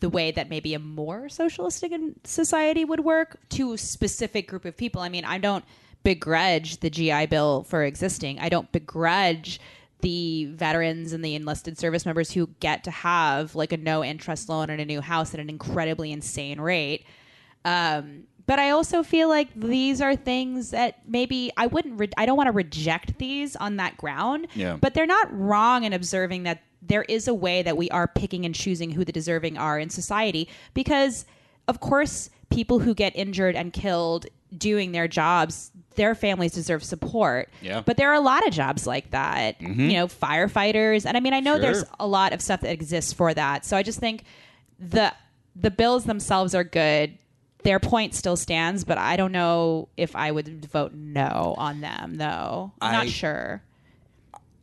[0.00, 1.92] the way that maybe a more socialistic
[2.24, 5.02] society would work to a specific group of people.
[5.02, 5.64] I mean, I don't
[6.02, 8.38] begrudge the GI Bill for existing.
[8.38, 9.60] I don't begrudge
[10.00, 14.48] the veterans and the enlisted service members who get to have like a no interest
[14.48, 17.04] loan and a new house at an incredibly insane rate.
[17.66, 22.00] Um, but I also feel like these are things that maybe I wouldn't.
[22.00, 24.48] Re- I don't want to reject these on that ground.
[24.54, 24.76] Yeah.
[24.76, 28.44] But they're not wrong in observing that there is a way that we are picking
[28.44, 31.26] and choosing who the deserving are in society because,
[31.68, 34.26] of course, people who get injured and killed
[34.58, 37.50] doing their jobs, their families deserve support.
[37.62, 37.82] Yeah.
[37.86, 39.60] But there are a lot of jobs like that.
[39.60, 39.90] Mm-hmm.
[39.90, 43.12] You know, firefighters, and I mean, I know there's a lot of stuff that exists
[43.12, 43.64] for that.
[43.64, 44.24] So I just think
[44.80, 45.14] the
[45.54, 47.16] the bills themselves are good.
[47.62, 52.16] Their point still stands, but I don't know if I would vote no on them.
[52.16, 53.62] Though I'm I- not sure.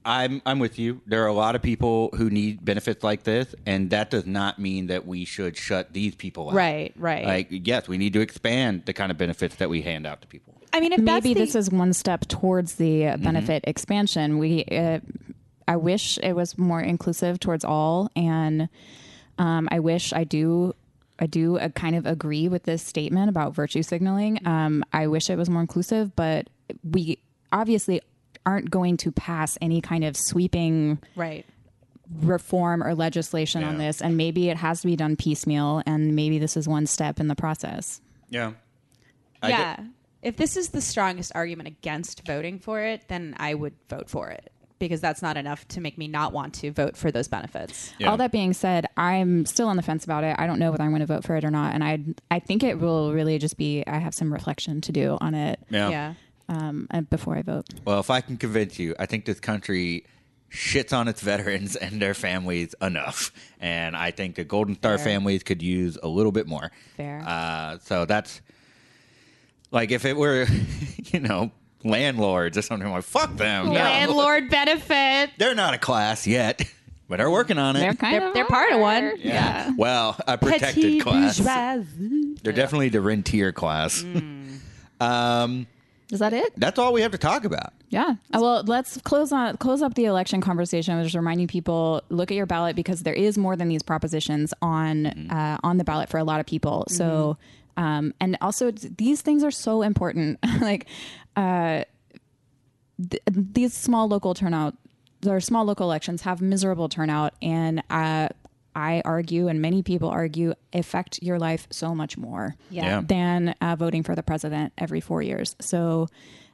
[0.07, 1.01] I'm I'm with you.
[1.05, 4.57] There are a lot of people who need benefits like this, and that does not
[4.57, 6.55] mean that we should shut these people out.
[6.55, 7.25] Right, right.
[7.25, 10.27] Like, yes, we need to expand the kind of benefits that we hand out to
[10.27, 10.55] people.
[10.71, 14.37] I mean, if Maybe that's this is one step towards the uh, benefit expansion.
[14.37, 14.99] We, uh,
[15.67, 18.69] I wish it was more inclusive towards all, and
[19.37, 20.73] um, I wish I do.
[21.19, 24.45] I do uh, kind of agree with this statement about virtue signaling.
[24.45, 26.49] Um, I wish it was more inclusive, but
[26.83, 27.19] we
[27.51, 28.01] obviously
[28.45, 31.45] aren't going to pass any kind of sweeping right.
[32.21, 34.01] reform or legislation on this.
[34.01, 37.27] And maybe it has to be done piecemeal, and maybe this is one step in
[37.27, 37.99] the process.
[38.29, 38.53] Yeah.
[39.41, 39.75] I yeah.
[39.75, 39.85] get-
[40.23, 44.29] if this is the strongest argument against voting for it, then I would vote for
[44.29, 47.93] it because that's not enough to make me not want to vote for those benefits.
[47.97, 48.09] Yeah.
[48.09, 50.35] All that being said, I'm still on the fence about it.
[50.37, 51.99] I don't know whether I'm going to vote for it or not, and I
[52.29, 55.59] I think it will really just be I have some reflection to do on it
[55.69, 55.89] yeah.
[55.89, 56.13] Yeah.
[56.49, 57.65] um, before I vote.
[57.85, 60.05] Well, if I can convince you, I think this country
[60.51, 65.05] shits on its veterans and their families enough, and I think the Golden Star Fair.
[65.05, 66.71] families could use a little bit more.
[66.95, 67.23] Fair.
[67.25, 68.41] Uh, so that's
[69.71, 70.45] like if it were,
[70.97, 71.51] you know,
[71.89, 72.87] landlords or something.
[72.87, 73.67] I'm like fuck them.
[73.67, 73.73] No.
[73.73, 75.31] Landlord benefit.
[75.37, 76.61] They're not a class yet,
[77.09, 77.79] but they're working on it.
[77.79, 79.13] They're kind They're, of they're part of one.
[79.17, 79.71] yeah.
[79.77, 81.39] Well, a protected Petite class.
[81.39, 82.35] bourgeoisie.
[82.43, 84.03] They're definitely the rentier class.
[84.99, 85.67] um,
[86.11, 86.53] Is that it?
[86.57, 87.73] that's all we have to talk about.
[87.89, 88.15] Yeah.
[88.33, 90.93] Uh, well, let's close on close up the election conversation.
[90.93, 93.83] I was just reminding people look at your ballot because there is more than these
[93.83, 96.85] propositions on uh, on the ballot for a lot of people.
[96.89, 97.37] So,
[97.77, 100.39] um, and also it's- these things are so important.
[100.61, 100.87] like
[101.37, 101.83] uh,
[103.09, 104.75] th- these small local turnout,
[105.25, 108.27] or small local elections have miserable turnout, and uh,
[108.75, 112.83] I argue, and many people argue, affect your life so much more Yeah.
[112.85, 113.01] Yeah.
[113.05, 115.55] than uh, voting for the president every four years.
[115.59, 116.07] So,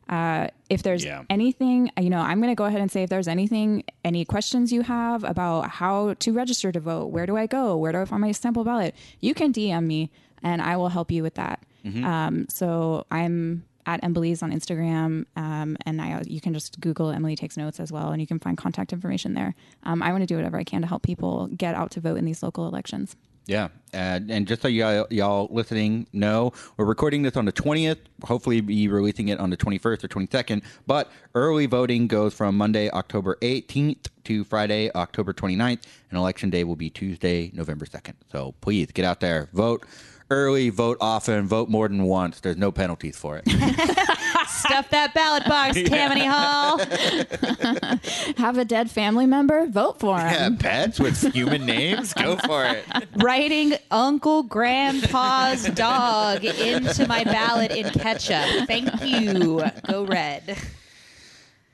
[0.10, 1.24] uh, if there's Yeah.
[1.30, 4.72] anything, you know, I'm going to go ahead and say if there's anything, any questions
[4.72, 8.06] you have about how to register to vote, where do I go, where do I
[8.06, 10.12] find my sample ballot, you can DM me
[10.42, 11.62] and I will help you with that.
[11.86, 17.36] Um, so I'm at Embelise on Instagram, um, and I you can just Google Emily
[17.36, 19.56] takes notes as well, and you can find contact information there.
[19.84, 22.18] Um, I want to do whatever I can to help people get out to vote
[22.18, 23.16] in these local elections.
[23.46, 27.98] Yeah, and, and just so y'all, y'all listening know, we're recording this on the 20th.
[28.24, 30.64] Hopefully, be releasing it on the 21st or 22nd.
[30.88, 36.64] But early voting goes from Monday, October 18th to Friday, October 29th, and election day
[36.64, 38.14] will be Tuesday, November 2nd.
[38.32, 39.86] So please get out there, vote
[40.30, 42.40] early, vote often, vote more than once.
[42.40, 43.48] There's no penalties for it.
[44.48, 46.80] Stuff that ballot box, Tammany Hall.
[48.38, 49.66] Have a dead family member?
[49.68, 50.54] Vote for him.
[50.54, 52.86] yeah, pets with human names, go for it.
[53.18, 58.68] Writing Uncle Grandpa's dog into my ballot in ketchup.
[58.68, 59.64] Thank you.
[59.90, 60.58] Go red.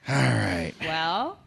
[0.07, 0.73] All right.
[0.81, 1.37] Well,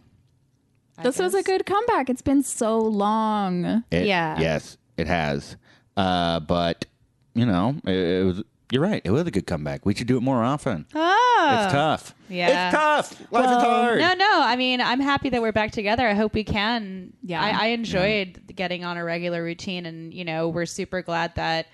[0.99, 2.09] I This was a guess- good comeback.
[2.09, 3.85] It's been so long.
[3.91, 4.39] It- Yeah.
[4.39, 5.57] Yes, it has.
[5.97, 6.87] Uh, but
[7.35, 8.43] you know, it, it was.
[8.71, 9.03] You're right.
[9.05, 9.85] It was a good comeback.
[9.85, 10.87] We should do it more often.
[10.95, 11.63] Oh.
[11.63, 12.15] It's tough.
[12.31, 12.69] Yeah.
[12.69, 13.31] It's tough.
[13.31, 13.99] Life is hard.
[13.99, 14.31] No, no.
[14.41, 16.09] I mean, I'm happy that we're back together.
[16.09, 17.13] I hope we can.
[17.23, 17.43] Yeah.
[17.43, 21.67] I, I enjoyed getting on a regular routine, and you know, we're super glad that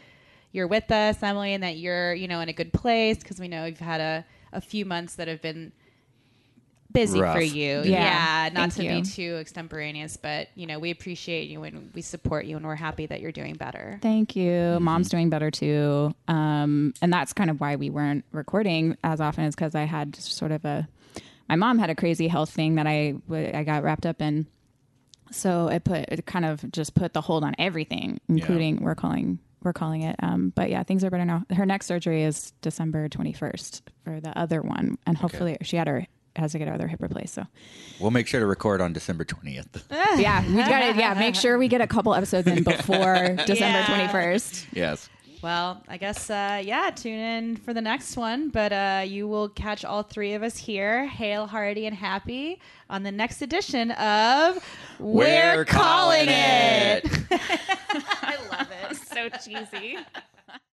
[0.50, 3.46] you're with us, Emily, and that you're, you know, in a good place because we
[3.46, 5.70] know you've had a, a few months that have been
[6.92, 7.34] busy Rough.
[7.34, 7.82] for you.
[7.84, 7.84] Yeah.
[7.84, 9.02] Yeah, not Thank to you.
[9.02, 12.74] be too extemporaneous, but you know, we appreciate you and we support you, and we're
[12.74, 13.98] happy that you're doing better.
[14.02, 14.50] Thank you.
[14.50, 14.84] Mm-hmm.
[14.84, 16.14] Mom's doing better too.
[16.28, 20.16] Um, and that's kind of why we weren't recording as often is because I had
[20.16, 20.88] sort of a,
[21.48, 24.46] my mom had a crazy health thing that I, w- I got wrapped up in.
[25.30, 29.38] So it put, it kind of just put the hold on everything, including we're calling,
[29.62, 30.16] we're calling it.
[30.22, 31.44] Um, but yeah, things are better now.
[31.54, 34.96] Her next surgery is December 21st for the other one.
[35.06, 36.06] And hopefully she had her,
[36.38, 37.34] has to get her other hip replaced.
[37.34, 37.44] So
[38.00, 39.82] We'll make sure to record on December 20th.
[40.18, 43.14] yeah, we got to, yeah, make sure we get a couple episodes in before
[43.46, 44.08] December Yeah.
[44.12, 44.66] 21st.
[44.72, 45.08] yes.
[45.40, 48.48] Well, I guess, uh, yeah, tune in for the next one.
[48.48, 52.60] But uh, you will catch all three of us here, Hale, Hardy, and Happy,
[52.90, 54.58] on the next edition of
[54.98, 57.04] We're Calling It.
[57.30, 58.96] I love it.
[58.96, 59.96] so cheesy.